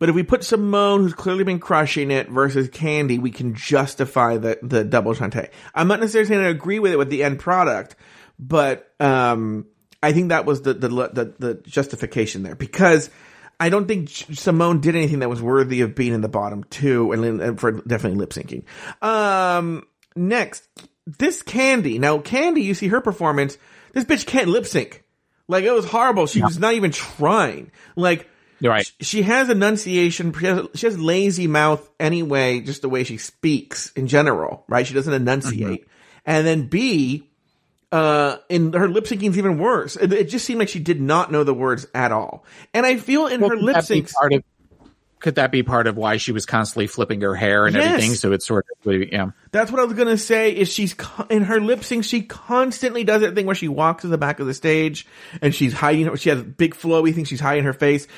[0.00, 4.38] But if we put Simone, who's clearly been crushing it, versus Kandy, we can justify
[4.38, 5.50] the, the double Shantay.
[5.74, 7.96] I'm not necessarily saying I agree with it with the end product,
[8.38, 9.66] but um,
[10.02, 13.10] I think that was the, the the the justification there because
[13.60, 17.12] I don't think Simone did anything that was worthy of being in the bottom two,
[17.12, 18.64] and, and for definitely lip syncing.
[19.02, 19.86] Um,
[20.16, 20.66] next,
[21.06, 22.00] this Kandy.
[22.00, 23.58] Now, Kandy, you see her performance.
[23.92, 25.04] This bitch can't lip sync.
[25.46, 26.26] Like it was horrible.
[26.26, 27.70] She was not even trying.
[27.96, 28.30] Like
[28.68, 28.86] right.
[28.86, 30.32] sh- she has enunciation.
[30.32, 34.86] She has, she has lazy mouth anyway, just the way she speaks in general, right?
[34.86, 35.86] She doesn't enunciate.
[36.26, 37.28] And then B,
[37.92, 39.96] uh, in her lip syncing is even worse.
[39.96, 42.44] It, it just seemed like she did not know the words at all.
[42.72, 44.44] And I feel in her lip syncs, part of
[45.20, 47.86] could that be part of why she was constantly flipping her hair and Yes.
[47.86, 48.14] everything?
[48.14, 49.30] So it's sort of yeah.
[49.52, 50.56] That's what I was gonna say.
[50.56, 50.96] Is she's
[51.28, 52.04] in her lip sync?
[52.04, 55.06] She constantly does that thing where she walks to the back of the stage
[55.42, 56.06] and she's hiding.
[56.06, 57.24] her She has big flowy thing.
[57.24, 58.08] She's hiding her face.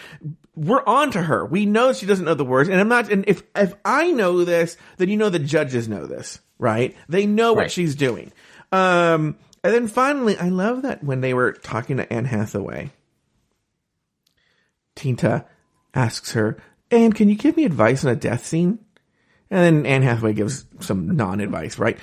[0.55, 1.44] We're on to her.
[1.44, 3.11] We know she doesn't know the words, and I'm not.
[3.11, 6.94] And if if I know this, then you know the judges know this, right?
[7.09, 8.32] They know what she's doing.
[8.70, 12.90] Um, and then finally, I love that when they were talking to Anne Hathaway,
[14.94, 15.46] Tina
[15.94, 16.57] asks her,
[16.93, 18.78] "Anne, can you give me advice on a death scene?"
[19.51, 21.99] And then Anne Hathaway gives some non-advice, right?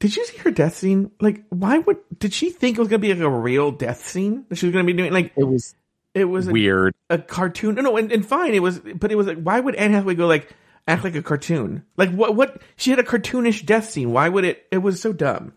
[0.00, 1.10] Did you see her death scene?
[1.20, 4.44] Like, why would did she think it was gonna be like a real death scene
[4.48, 5.12] that she was gonna be doing?
[5.12, 5.74] Like, It was
[6.14, 6.94] it was a, weird.
[7.10, 7.74] a cartoon.
[7.76, 10.14] No, no, and, and fine, it was, but it was like, why would Anne Hathaway
[10.14, 10.54] go like
[10.86, 11.84] act like a cartoon?
[11.96, 12.34] Like, what?
[12.36, 12.60] What?
[12.76, 14.12] She had a cartoonish death scene.
[14.12, 14.66] Why would it?
[14.70, 15.52] It was so dumb.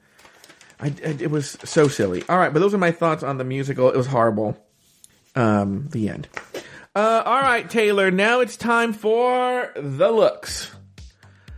[0.80, 2.24] I, I- it was so silly.
[2.30, 3.90] All right, but those are my thoughts on the musical.
[3.90, 4.58] It was horrible.
[5.36, 6.28] Um, the end.
[6.94, 8.12] Uh, all right, Taylor.
[8.12, 10.70] Now it's time for the looks.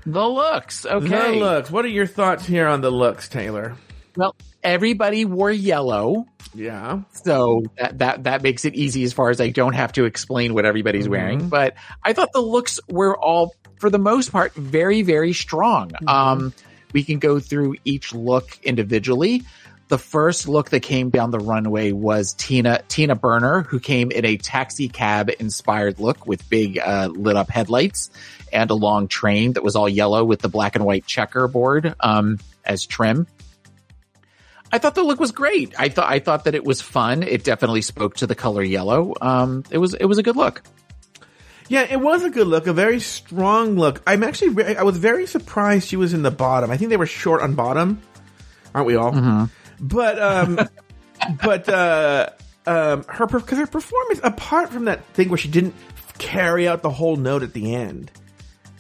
[0.06, 0.86] The looks.
[0.86, 1.34] Okay.
[1.34, 1.72] The looks.
[1.72, 3.76] What are your thoughts here on the looks, Taylor?
[4.16, 6.28] Well, everybody wore yellow.
[6.54, 7.02] Yeah.
[7.14, 10.54] So that, that that makes it easy as far as I don't have to explain
[10.54, 11.50] what everybody's wearing.
[11.50, 11.74] But
[12.04, 15.94] I thought the looks were all, for the most part, very very strong.
[16.08, 16.54] Um,
[16.94, 19.42] we can go through each look individually.
[19.94, 24.26] The first look that came down the runway was Tina Tina Burner, who came in
[24.26, 28.10] a taxi cab inspired look with big uh, lit up headlights
[28.52, 32.40] and a long train that was all yellow with the black and white checkerboard um,
[32.66, 33.28] as trim.
[34.72, 35.80] I thought the look was great.
[35.80, 37.22] I thought I thought that it was fun.
[37.22, 39.14] It definitely spoke to the color yellow.
[39.22, 40.64] Um, it was it was a good look.
[41.68, 44.02] Yeah, it was a good look, a very strong look.
[44.08, 46.72] I'm actually, re- I was very surprised she was in the bottom.
[46.72, 48.02] I think they were short on bottom,
[48.74, 49.12] aren't we all?
[49.84, 50.60] But, um,
[51.44, 52.30] but, uh,
[52.66, 55.76] um, her, because her performance, apart from that thing where she didn't
[56.18, 58.10] carry out the whole note at the end,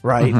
[0.01, 0.33] right?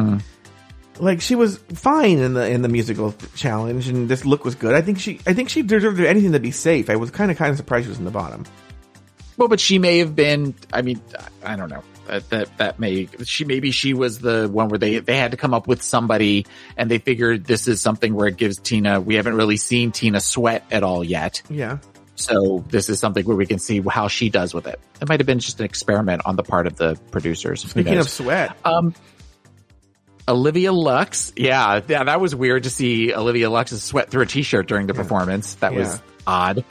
[1.00, 4.76] Like she was fine in the in the musical challenge, and this look was good.
[4.76, 6.90] I think she, I think she deserved anything to be safe.
[6.90, 8.46] I was kind of kind of surprised she was in the bottom.
[9.36, 10.54] Well, but she may have been.
[10.72, 11.02] I mean,
[11.44, 11.84] I don't know.
[12.08, 15.38] That that, that may she maybe she was the one where they they had to
[15.38, 16.46] come up with somebody,
[16.76, 19.00] and they figured this is something where it gives Tina.
[19.00, 21.42] We haven't really seen Tina sweat at all yet.
[21.50, 21.78] Yeah.
[22.16, 24.80] So this is something where we can see how she does with it.
[25.02, 27.62] It might have been just an experiment on the part of the producers.
[27.62, 28.94] Speaking of sweat, Um,
[30.28, 31.34] Olivia Lux.
[31.36, 34.94] Yeah, yeah, that was weird to see Olivia Lux's sweat through a t-shirt during the
[34.94, 35.56] performance.
[35.56, 36.64] That was odd.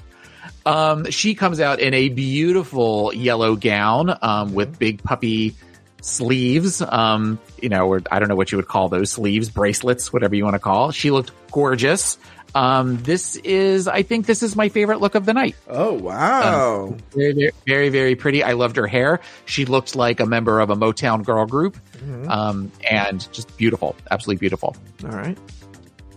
[0.65, 5.55] Um, she comes out in a beautiful yellow gown, um, with big puppy
[6.01, 6.83] sleeves.
[6.83, 10.35] Um, you know, or I don't know what you would call those sleeves, bracelets, whatever
[10.35, 10.91] you want to call.
[10.91, 12.19] She looked gorgeous.
[12.55, 15.57] Um, this is, I think this is my favorite look of the night.
[15.69, 18.45] oh wow, Very, very, very, very pretty.
[18.45, 19.21] I loved her hair.
[19.47, 21.79] She looked like a member of a Motown girl group.
[22.29, 23.97] Um, and just beautiful.
[24.11, 24.77] Absolutely beautiful.
[25.05, 25.39] all right.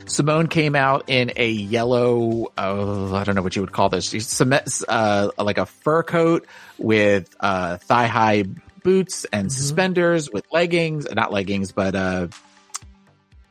[0.07, 4.09] Simone came out in a yellow, uh, I don't know what you would call this.
[4.09, 4.41] She's
[4.87, 6.45] Uh, like a fur coat
[6.77, 8.43] with, uh, thigh high
[8.83, 12.27] boots and suspenders with leggings, not leggings, but, uh,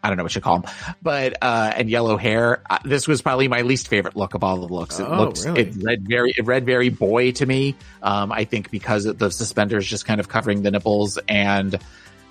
[0.02, 0.70] I don't know what you call them,
[1.02, 2.62] but, uh, and yellow hair.
[2.68, 5.00] Uh, this was probably my least favorite look of all the looks.
[5.00, 5.62] It Oh, looked, really?
[5.62, 7.74] it read very, it read very boy to me.
[8.02, 11.78] Um, I think because of the suspenders just kind of covering the nipples and,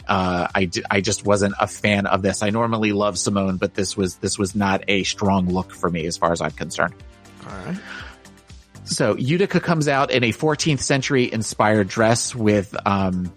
[0.08, 2.44] uh, I, d- I just wasn't a fan of this.
[2.44, 6.06] I normally love Simone, but this was, this was not a strong look for me
[6.06, 6.94] as far as I'm concerned.
[7.48, 7.78] All right.
[8.86, 13.32] So Utica comes out in a 14th century inspired dress with, um,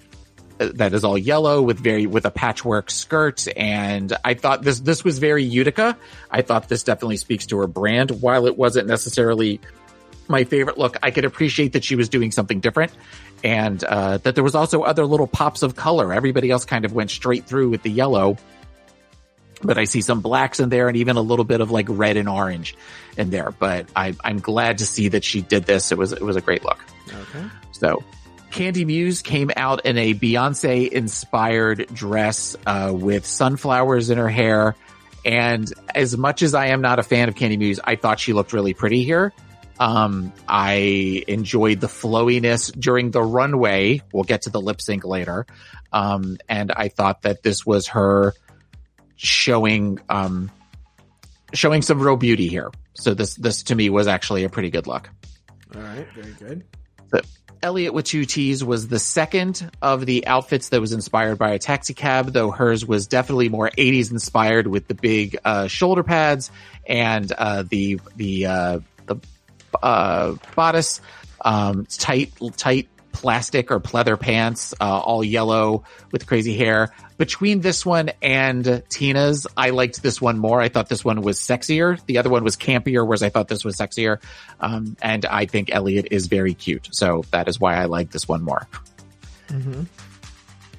[0.58, 5.04] that is all yellow with very with a patchwork skirt and i thought this this
[5.04, 5.96] was very utica
[6.30, 9.60] i thought this definitely speaks to her brand while it wasn't necessarily
[10.28, 12.92] my favorite look i could appreciate that she was doing something different
[13.46, 16.92] and uh, that there was also other little pops of color everybody else kind of
[16.92, 18.36] went straight through with the yellow
[19.62, 22.16] but I see some blacks in there and even a little bit of like red
[22.16, 22.76] and orange
[23.16, 23.52] in there.
[23.58, 25.92] But I, I'm glad to see that she did this.
[25.92, 26.78] It was it was a great look.
[27.08, 27.44] Okay.
[27.72, 28.04] So,
[28.50, 34.76] Kandy Muse came out in a Beyonce inspired dress uh, with sunflowers in her hair.
[35.24, 38.32] And as much as I am not a fan of Kandy Muse, I thought she
[38.32, 39.32] looked really pretty here.
[39.78, 44.02] Um, I enjoyed the flowiness during the runway.
[44.12, 45.46] We'll get to the lip sync later.
[45.92, 48.34] Um, and I thought that this was her
[49.16, 50.50] showing, um,
[51.52, 52.70] showing some real beauty here.
[52.94, 55.10] So this, this to me was actually a pretty good look.
[55.74, 56.06] All right.
[56.14, 56.64] Very good.
[57.62, 61.58] Elliot with two T's was the second of the outfits that was inspired by a
[61.58, 66.50] taxi cab, though hers was definitely more 80s inspired with the big uh, shoulder pads
[66.86, 68.78] and uh, the the uh,
[69.82, 71.00] uh, bodice,
[71.40, 76.92] um, tight tight plastic or pleather pants, uh, all yellow with crazy hair.
[77.16, 80.60] Between this one and Tina's, I liked this one more.
[80.60, 81.98] I thought this one was sexier.
[82.04, 84.20] The other one was campier, whereas I thought this was sexier.
[84.60, 86.90] Um, and I think Elliot is very cute.
[86.92, 88.68] So that is why I like this one more.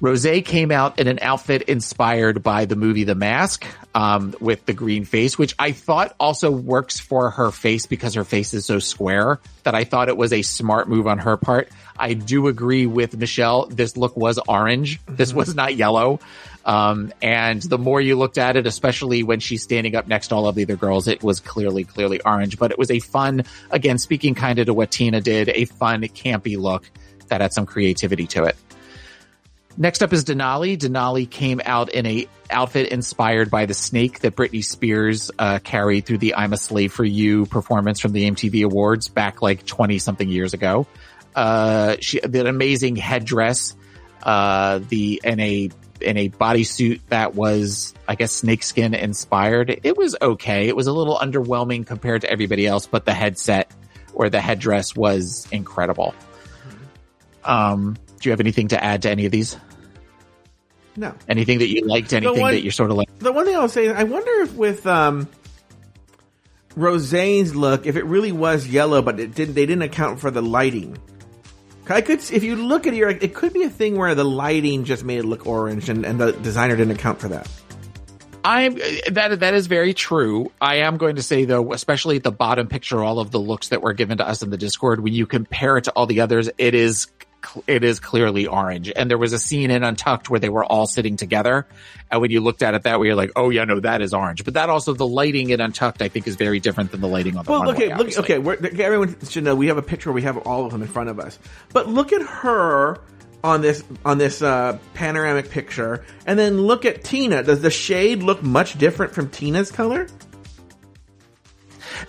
[0.00, 4.72] Rose came out in an outfit inspired by the movie The Mask, um, with the
[4.72, 8.78] green face, which I thought also works for her face because her face is so
[8.78, 11.68] square that I thought it was a smart move on her part.
[11.98, 13.66] I do agree with Michelle.
[13.66, 15.00] This look was orange.
[15.06, 16.20] This was not yellow.
[16.64, 20.36] Um, and the more you looked at it, especially when she's standing up next to
[20.36, 23.44] all of the other girls, it was clearly, clearly orange, but it was a fun,
[23.70, 26.88] again, speaking kind of to what Tina did, a fun, campy look
[27.28, 28.56] that had some creativity to it.
[29.80, 30.76] Next up is Denali.
[30.76, 36.04] Denali came out in a outfit inspired by the snake that Britney Spears uh, carried
[36.04, 40.00] through the "I'm a Slave for You" performance from the MTV Awards back like twenty
[40.00, 40.88] something years ago.
[41.32, 43.76] Uh, she did an amazing headdress,
[44.24, 45.70] uh, the in a
[46.00, 49.78] in a bodysuit that was, I guess, snakeskin inspired.
[49.84, 50.66] It was okay.
[50.66, 53.72] It was a little underwhelming compared to everybody else, but the headset
[54.12, 56.16] or the headdress was incredible.
[57.44, 59.56] Um, do you have anything to add to any of these?
[60.98, 61.14] No.
[61.28, 62.12] Anything that you liked?
[62.12, 63.08] Anything one- that you're sort of like?
[63.20, 65.28] The one thing I'll say, I wonder if with um,
[66.74, 70.42] Roseanne's look, if it really was yellow, but it didn't, they didn't account for the
[70.42, 70.98] lighting.
[71.88, 74.14] I could, if you look at it, you're like, it could be a thing where
[74.14, 77.48] the lighting just made it look orange, and, and the designer didn't account for that.
[78.44, 78.74] I'm
[79.10, 80.52] that that is very true.
[80.60, 83.68] I am going to say though, especially at the bottom picture, all of the looks
[83.68, 86.20] that were given to us in the Discord, when you compare it to all the
[86.20, 87.08] others, it is
[87.66, 88.92] it is clearly orange.
[88.94, 91.66] And there was a scene in Untucked where they were all sitting together,
[92.10, 94.14] and when you looked at it that way, you're like, oh yeah, no, that is
[94.14, 94.44] orange.
[94.44, 97.36] But that also the lighting in Untucked, I think, is very different than the lighting
[97.36, 98.38] on the Well, runway, okay, look, okay.
[98.38, 100.12] We're, everyone should know we have a picture.
[100.12, 101.38] We have all of them in front of us.
[101.72, 102.98] But look at her
[103.44, 107.42] on this on this uh, panoramic picture, and then look at Tina.
[107.42, 110.08] Does the shade look much different from Tina's color?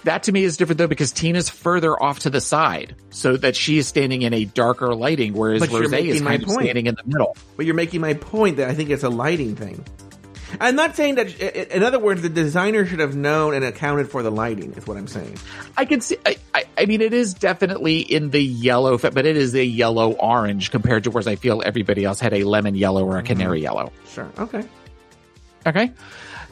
[0.03, 3.56] That to me is different though because Tina's further off to the side, so that
[3.56, 6.88] she is standing in a darker lighting, whereas But Rose is my kind of standing
[6.88, 7.36] in the middle.
[7.57, 9.84] But you're making my point that I think it's a lighting thing.
[10.60, 11.40] I'm not saying that.
[11.40, 14.74] In other words, the designer should have known and accounted for the lighting.
[14.74, 15.38] Is what I'm saying.
[15.78, 16.18] I can see.
[16.26, 20.14] I, I, I mean, it is definitely in the yellow, but it is a yellow
[20.14, 23.60] orange compared to whereas I feel everybody else had a lemon yellow or a canary
[23.60, 23.64] mm-hmm.
[23.64, 23.91] yellow.
[24.07, 24.30] Sure.
[24.40, 24.64] Okay.
[25.68, 25.91] Okay.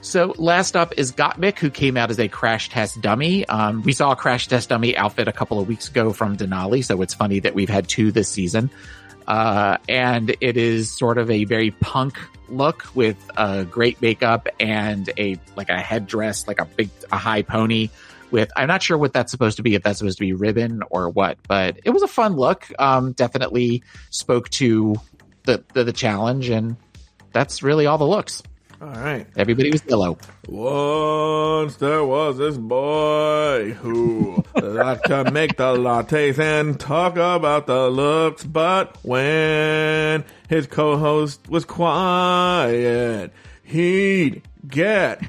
[0.02, 3.46] So last up is Gottmik, who came out as a crash test dummy.
[3.48, 6.86] Um, we saw a crash test dummy outfit a couple of weeks ago from Denali,
[6.86, 8.70] so it's funny that we've had two this season.
[9.28, 12.18] Uh, and it is sort of a very punk
[12.48, 17.42] look with uh, great makeup and a like a headdress, like a big a high
[17.42, 17.90] pony.
[18.32, 20.82] With I'm not sure what that's supposed to be, if that's supposed to be ribbon
[20.90, 22.68] or what, but it was a fun look.
[22.80, 24.96] Um, definitely spoke to
[25.44, 26.78] the, the the challenge, and
[27.34, 28.44] that's really all the looks.
[28.80, 29.26] All right.
[29.36, 30.20] Everybody was yellow.
[30.48, 37.90] Once there was this boy who liked to make the lattes and talk about the
[37.90, 43.34] looks, but when his co-host was quiet,
[43.64, 45.24] he'd get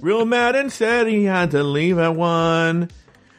[0.00, 2.88] real mad and said he had to leave at one.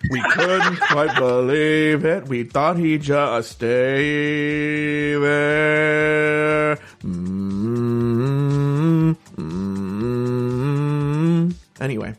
[0.10, 2.28] We couldn't quite believe it.
[2.28, 6.76] We thought he'd just stay there.
[7.04, 11.54] Mm, mm.
[11.80, 12.16] Anyway.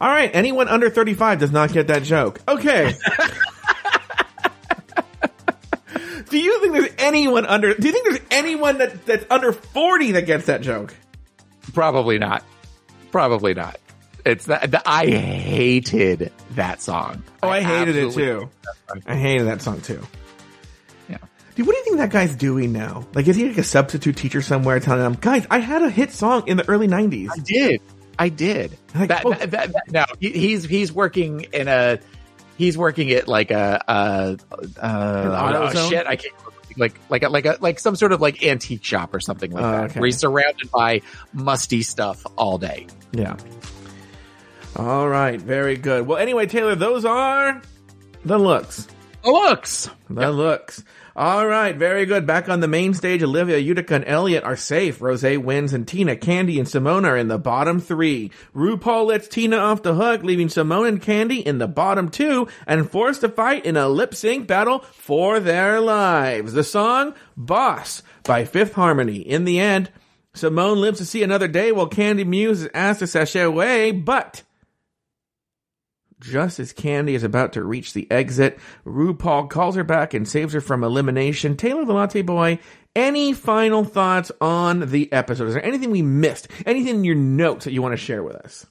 [0.00, 0.30] All right.
[0.34, 2.40] Anyone under 35 does not get that joke.
[2.46, 2.92] Okay.
[6.28, 10.12] do you think there's anyone under, do you think there's anyone that, that's under 40
[10.12, 10.94] that gets that joke?
[11.72, 12.44] Probably not.
[13.10, 13.78] Probably not.
[14.26, 17.22] It's that I hated that song.
[17.42, 18.50] Oh, I, hated it too.
[19.06, 20.04] I hated that song too.
[21.08, 21.18] Yeah.
[21.54, 23.06] Dude, what do you think that guy's doing now?
[23.14, 26.10] Like, is he like a substitute teacher somewhere telling them, guys, I had a hit
[26.12, 27.28] song in the early 90s?
[27.32, 27.80] I did.
[28.18, 28.76] I did.
[28.94, 29.30] Like, that, oh.
[29.30, 32.00] that, that, that- no, he- he's he's working in a
[32.58, 34.36] he's working at like a uh
[34.80, 36.06] uh oh, shit.
[36.06, 36.34] I can't
[36.78, 39.62] like like a, like a like some sort of like antique shop or something like
[39.64, 39.84] Oh, that.
[39.90, 40.00] okay.
[40.00, 42.86] Where he's surrounded by musty stuff all day.
[43.12, 43.36] Yeah.
[44.76, 45.40] All right.
[45.40, 46.06] Very good.
[46.06, 47.62] Well, anyway, Taylor, those are
[48.24, 48.86] the looks.
[49.24, 49.90] Oh, looks.
[50.08, 50.84] The looks.
[51.16, 52.26] All right, very good.
[52.26, 55.00] Back on the main stage, Olivia, Utica, and Elliot are safe.
[55.00, 58.30] Rose wins, and Tina, Kandy, and Simone are in the bottom three.
[58.54, 62.90] RuPaul lets Tina off the hook, leaving Simone and Kandy in the bottom two, and
[62.90, 66.52] forced to fight in a lip sync battle for their lives.
[66.52, 69.16] The song "Boss" by Fifth Harmony.
[69.16, 69.90] In the end,
[70.34, 74.42] Simone lives to see another day, while Kandy Muse is asked to sashay away, but
[76.20, 80.52] just as Kandy is about to reach the exit, RuPaul calls her back and saves
[80.54, 81.56] her from elimination.
[81.56, 82.58] Taylor the Latte Boy,
[82.94, 85.48] any final thoughts on the episode?
[85.48, 86.48] Is there anything we missed?
[86.64, 88.66] Anything in your notes that you want to share with us?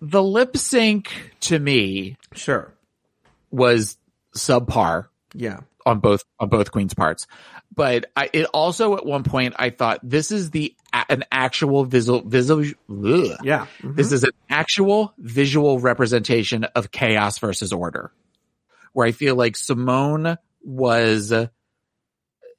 [0.00, 2.72] The lip sync to me Sure.
[3.50, 3.96] was
[4.36, 5.06] subpar.
[5.34, 5.60] Yeah.
[5.84, 7.26] on both on both queens parts
[7.74, 10.74] but I, it also at one point i thought this is the
[11.08, 13.38] an actual visual visual ugh.
[13.42, 13.66] Yeah.
[13.82, 13.96] Mhm.
[13.96, 18.10] this is an actual visual representation of chaos versus order
[18.92, 21.32] where i feel like simone was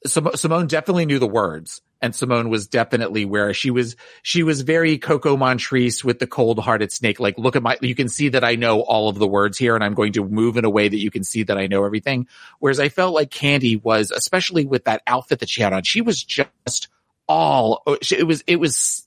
[0.06, 4.98] simone definitely knew the words and simone was definitely where she was she was very
[4.98, 7.20] coco montrese with the cold-hearted snake.
[7.20, 9.76] Like look at my you can see that i know all of the words here
[9.76, 11.86] and i'm going to move in a way that you can see that i know
[11.86, 12.28] everything.
[12.60, 16.02] Whereas i felt like kandy was especially with that outfit that she had on she
[16.02, 16.88] was just
[17.28, 19.06] all it was it was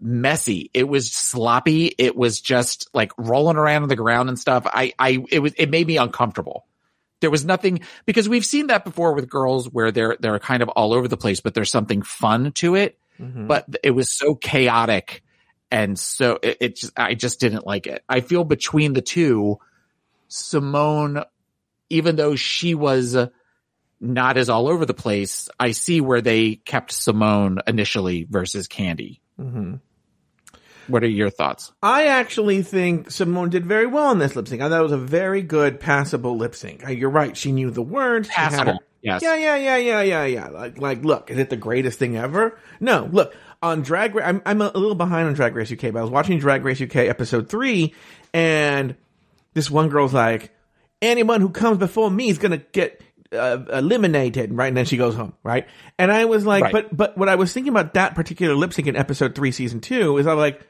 [0.00, 0.70] messy.
[0.72, 1.94] It was sloppy.
[1.98, 4.66] It was just like rolling around on the ground and stuff.
[4.66, 6.66] I i it was it made me uncomfortable
[7.20, 10.68] there was nothing because we've seen that before with girls where they're they're kind of
[10.70, 13.46] all over the place but there's something fun to it Mhm.
[13.48, 15.22] but it was so chaotic
[15.70, 19.58] and so it, it just i just didn't like it i feel between the two
[20.28, 21.22] simone
[21.90, 23.16] even though she was
[24.00, 29.20] not as all over the place i see where they kept simone initially versus kandy
[29.38, 29.80] Mhm.
[30.88, 34.60] What are your thoughts I actually think Simone did very well in this lip sync.
[34.62, 36.82] I thought it was a very good, passable lip sync.
[36.88, 37.36] You're right.
[37.36, 38.28] She knew the words.
[38.28, 39.22] had her- Passable, yes.
[39.22, 40.48] Yeah, yeah, yeah, yeah, yeah, yeah.
[40.48, 42.58] Like, like, look, is it the greatest thing ever?
[42.80, 45.96] No, look, on Drag Race, I'm, I'm a little behind on Drag Race UK, but
[45.96, 47.94] I was watching Drag Race UK episode three,
[48.32, 48.96] and
[49.54, 50.50] this one girl's like,
[51.02, 53.00] anyone who comes before me is gonna get
[53.32, 54.68] uh, eliminated, right?
[54.68, 55.66] And then she goes home, right?
[55.98, 56.72] And I was like, Right.
[56.72, 59.80] but, but what I was thinking about that particular lip sync in episode three, season
[59.80, 60.60] two, is I'm like,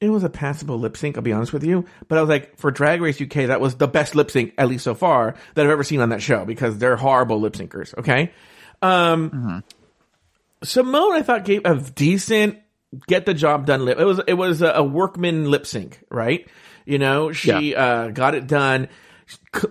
[0.00, 1.86] it was a passable lip sync, I'll be honest with you.
[2.08, 4.68] But I was like, for Drag Race UK, that was the best lip sync, at
[4.68, 7.96] least so far, that I've ever seen on that show because they're horrible lip syncers,
[7.98, 8.32] okay?
[8.82, 9.62] Um,
[10.62, 12.58] Simone, I thought gave a decent,
[13.06, 13.98] get the job done lip.
[13.98, 16.46] It was, it was a, a workman lip sync, right?
[16.84, 18.88] You know, she, uh, got it done.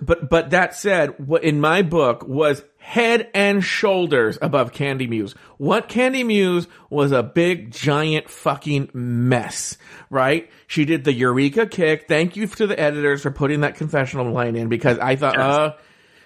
[0.02, 5.34] But, but that said, what in my book was head and shoulders above Kandy Muse.
[5.58, 9.76] What Kandy Muse was a big, giant fucking mess,
[10.08, 10.48] right?
[10.68, 12.06] She did the Eureka kick.
[12.06, 15.74] Thank you to the editors for putting that confessional line in because I thought, uh,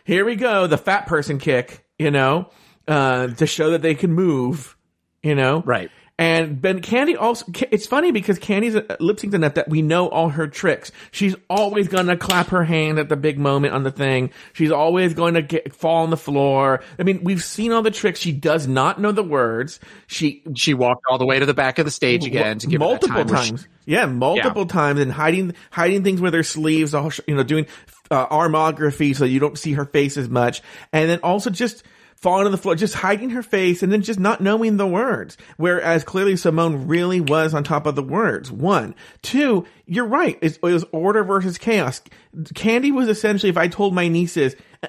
[0.04, 2.50] here we go, the fat person kick, you know,
[2.86, 4.76] uh, to show that they can move,
[5.22, 5.62] you know?
[5.64, 5.90] Right.
[6.20, 10.28] And Ben Kandy also, it's funny because Kandy's lip synced enough that we know all
[10.28, 10.92] her tricks.
[11.12, 14.30] She's always gonna clap her hand at the big moment on the thing.
[14.52, 16.82] She's always going to get, fall on the floor.
[16.98, 18.20] I mean, we've seen all the tricks.
[18.20, 19.80] She does not know the words.
[20.08, 22.80] She, She walked all the way to the back of the stage again to give
[22.80, 23.68] multiple time where she- times.
[23.86, 27.66] yeah, multiple times and hiding, hiding things with her sleeves, all, you know, doing,
[28.10, 30.60] uh, armography so you don't see her face as much.
[30.92, 31.82] And then also just,
[32.20, 35.38] falling on the floor, just hiding her face and then just not knowing the words.
[35.56, 38.52] Whereas clearly Simone really was on top of the words.
[38.52, 38.94] One.
[39.22, 40.38] Two, you're right.
[40.42, 42.02] It, was order versus chaos.
[42.36, 44.88] Kandy was essentially, if I told my nieces, uh,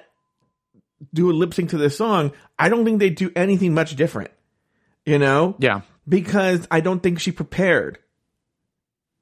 [1.14, 4.32] do a lip sync to this song, I don't think they'd do anything much different.
[5.06, 5.56] You know?
[5.60, 5.82] Yeah.
[6.08, 7.98] Because I don't think she prepared.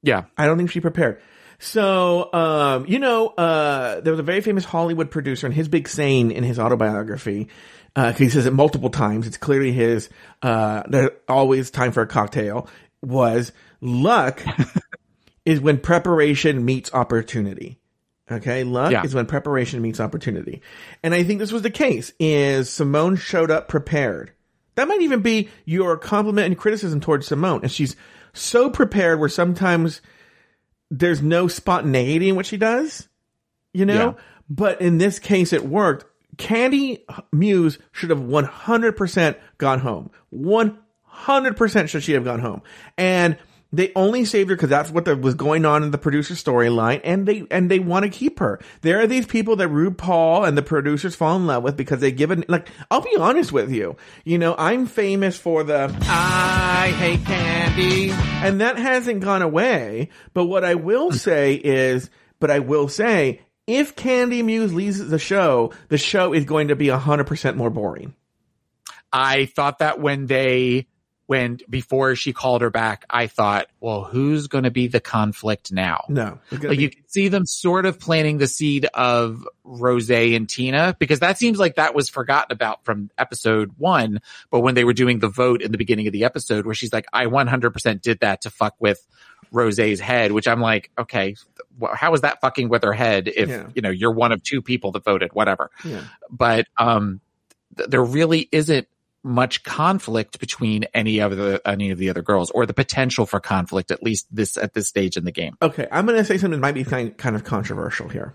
[0.02, 0.24] Yeah.
[0.36, 1.20] I don't think she prepared.
[1.60, 5.88] So, um, you know, uh, there was a very famous Hollywood producer and his big
[5.88, 7.48] saying in his autobiography,
[7.96, 9.26] uh, he says it multiple times.
[9.26, 10.08] It's clearly his,
[10.42, 12.68] uh, there's always time for a cocktail
[13.02, 14.42] was luck
[15.44, 17.78] is when preparation meets opportunity.
[18.30, 18.62] Okay.
[18.62, 19.02] Luck Yeah.
[19.02, 20.62] is when preparation meets opportunity.
[21.02, 24.32] And I think this was the case is Simone showed up prepared.
[24.76, 27.60] That might even be your compliment and criticism towards Simone.
[27.62, 27.96] And she's
[28.32, 30.00] so prepared where sometimes
[30.90, 33.08] there's no spontaneity in what she does,
[33.74, 33.94] you know?
[33.94, 34.22] Yeah.
[34.48, 36.04] But in this case, it worked.
[36.36, 37.02] Kandy
[37.32, 40.10] Muse should have 100% gone home.
[40.34, 42.62] 100% should she have gone home.
[42.96, 43.36] And
[43.72, 47.26] they only saved her because that's what was going on in the producer storyline, and
[47.26, 48.60] they and they want to keep her.
[48.80, 52.10] There are these people that RuPaul and the producers fall in love with because they
[52.10, 52.48] give it.
[52.50, 58.10] Like, I'll be honest with you, you know, I'm famous for the I hate kandy,
[58.10, 60.08] and that hasn't gone away.
[60.34, 65.18] But what I will say is, but I will say, if Kandy Muse leaves the
[65.18, 68.14] show, the show is going to be hundred percent more boring.
[69.12, 70.86] I thought that when they
[71.30, 75.70] when before she called her back, I thought, well, who's going to be the conflict
[75.70, 76.06] now?
[76.08, 80.48] No, Like be- you can see them sort of planting the seed of Rose and
[80.48, 84.20] Tina because that seems like that was forgotten about from episode one.
[84.50, 86.92] But when they were doing the vote in the beginning of the episode where she's
[86.92, 89.00] like, I 100% did that to fuck with
[89.52, 91.36] Rose's head, which I'm like, okay,
[91.94, 93.68] how is that fucking with her head if, Yeah.
[93.74, 95.70] you know, you're one of two people that voted, whatever.
[95.84, 96.02] Yeah.
[96.30, 97.20] But, um,
[97.76, 98.86] th- there really isn't
[99.22, 103.38] much conflict between any of the any of the other girls or the potential for
[103.38, 106.38] conflict at least this at this stage in the game Okay, I'm going to say
[106.38, 108.34] something that might be kind kind of controversial here.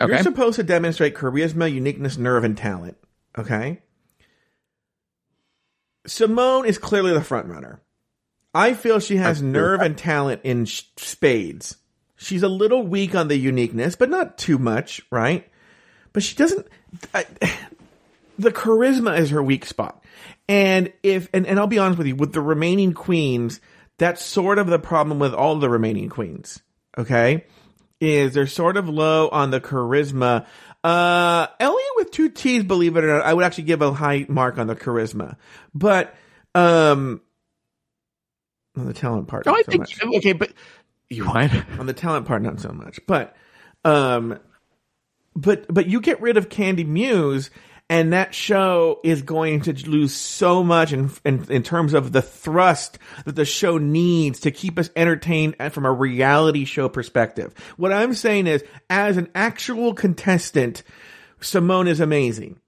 [0.00, 2.96] okay You're supposed to demonstrate charisma, uniqueness, nerve, and talent.
[3.38, 3.80] Okay.
[6.06, 7.80] Simone is clearly the front runner.
[8.52, 11.76] I feel she has nerve and talent in sh- spades.
[12.22, 15.48] She's a little weak on the uniqueness, but not too much, right?
[16.12, 16.66] But she doesn't.
[17.14, 17.24] I,
[18.38, 20.04] the charisma is her weak spot.
[20.46, 23.58] And if and, and I'll be honest with you, with the remaining queens,
[23.96, 26.60] that's sort of the problem with all the remaining queens.
[26.98, 27.46] Okay?
[28.02, 30.44] Is they're sort of low on the charisma.
[30.84, 34.26] Uh Elliot with two T's, believe it or not, I would actually give a high
[34.28, 35.36] mark on the charisma.
[35.74, 36.14] But
[36.54, 37.22] um
[38.76, 40.52] on the talent part, No, I so think much okay, but
[41.10, 41.50] you what?
[41.78, 43.36] on the talent part not so much but
[43.84, 44.38] um
[45.36, 47.50] but but you get rid of kandy muse
[47.88, 52.22] and that show is going to lose so much in, in in terms of the
[52.22, 57.92] thrust that the show needs to keep us entertained from a reality show perspective what
[57.92, 60.82] i'm saying is as an actual contestant
[61.40, 62.58] simone is amazing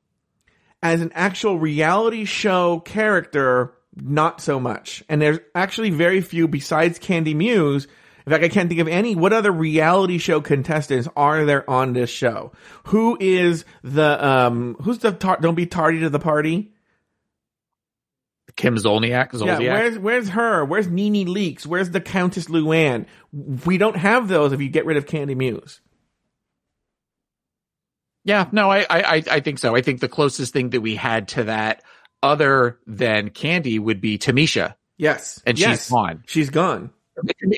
[0.82, 5.04] as an actual reality show character, not so much.
[5.08, 7.86] And there's actually very few besides Kandy Muse.
[8.26, 9.14] In fact, I can't think of any.
[9.16, 12.52] What other reality show contestants are there on this show?
[12.84, 16.72] Who is the, um, who's the, tar- don't be tardy to the party?
[18.54, 20.64] Kim Zolciak, Yeah, where's, where's her?
[20.64, 21.64] Where's NeNe Leakes?
[21.66, 23.06] Where's the Countess Luann?
[23.64, 25.80] We don't have those if you get rid of Kandy Muse.
[28.24, 29.74] Yeah, no, I, I, I- I think so.
[29.74, 31.82] I think the closest thing that we had to that,
[32.22, 35.42] other than Kandy, would be Tamisha, Yes.
[35.46, 35.80] and yes.
[35.84, 36.22] she's gone.
[36.26, 36.90] She's gone.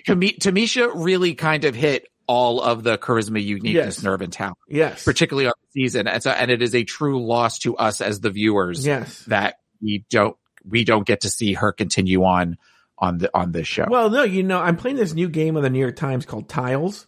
[0.07, 4.03] Tami- Tamisha really kind of hit all of the charisma, uniqueness, Yes.
[4.03, 5.05] nerve, and talent, Yes.
[5.05, 6.07] particularly on the season.
[6.09, 9.23] And so, and it is a true loss to us as the viewers Yes.
[9.27, 10.37] that we don't
[10.67, 12.57] we don't get to see her continue on
[12.99, 13.85] on the on this show.
[13.89, 16.49] Well, no, you know, I'm playing this new game on the New York Times called
[16.49, 17.07] Tiles,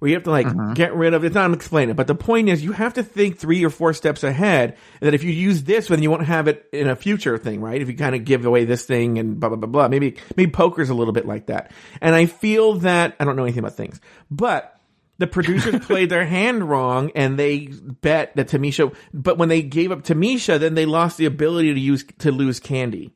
[0.00, 0.72] where you have to like Mm-hmm.
[0.72, 3.02] get rid of it's not I'm explaining it, but the point is you have to
[3.04, 6.24] think three or four steps ahead and that if you use this then you won't
[6.26, 7.80] have it in a future thing, right?
[7.80, 9.88] If you kind of give away this thing and blah blah blah blah.
[9.88, 11.70] Maybe maybe poker's a little bit like that.
[12.00, 14.00] And I feel that I don't know anything about things,
[14.30, 14.76] but
[15.18, 19.92] the producers played their hand wrong and they bet that Tamisha but when they gave
[19.92, 23.10] up Tamisha then they lost the ability to use to lose Kandy.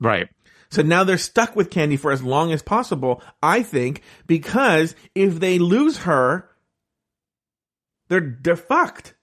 [0.00, 0.28] Right.
[0.70, 5.40] So now they're stuck with Kandy for as long as possible, I think, because if
[5.40, 6.48] they lose her,
[8.08, 9.14] they're they're fucked.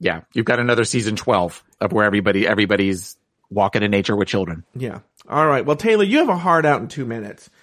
[0.00, 0.22] Yeah.
[0.32, 3.16] You've got another season 12 of where everybody, everybody's
[3.50, 4.64] walking in nature with children.
[4.74, 5.00] Yeah.
[5.28, 5.64] All right.
[5.64, 7.50] Well, Taylor, you have a hard out in two minutes.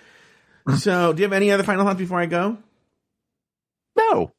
[0.80, 2.58] So, do you have any other final thoughts before I go?
[3.98, 4.34] No,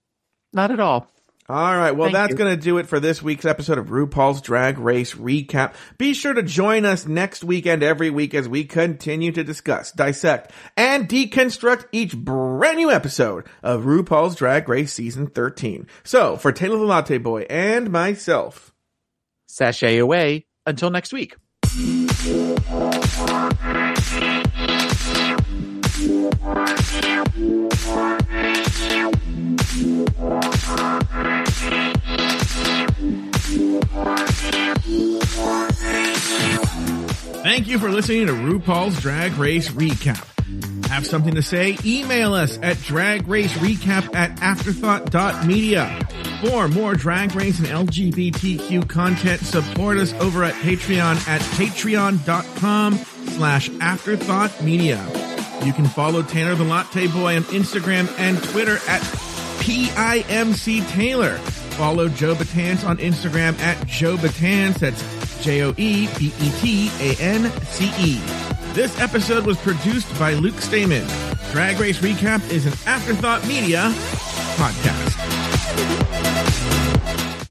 [0.52, 1.10] not at all.
[1.50, 1.92] All right.
[1.92, 5.14] Well, Thank that's going to do it for this week's episode of RuPaul's Drag Race
[5.14, 5.72] Recap.
[5.96, 10.52] Be sure to join us next weekend every week as we continue to discuss, dissect,
[10.76, 15.86] and deconstruct each brand new episode of RuPaul's Drag Race Season 13.
[16.04, 18.74] So, for Taylor the Latte Boy and myself,
[19.46, 21.34] Sashay away until next week.
[37.42, 40.24] Thank you for listening to RuPaul's Drag Race Recap.
[40.88, 41.76] Have something to say?
[41.84, 46.00] Email us at dragracerecap at afterthought.media.
[46.40, 53.68] For more drag race and LGBTQ content, support us over at Patreon at patreon.com slash
[53.80, 55.04] afterthought media.
[55.64, 59.02] You can follow Tanner the Latte Boy on Instagram and Twitter at
[59.68, 61.36] PIMC Taylor.
[61.76, 64.78] Follow Joe Betance on Instagram at Joe Betance.
[64.78, 68.18] That's J O E B E T A N C E.
[68.72, 71.06] This episode was produced by Luke Stamen.
[71.52, 73.92] Drag Race Recap is an Afterthought Media
[74.56, 75.18] podcast.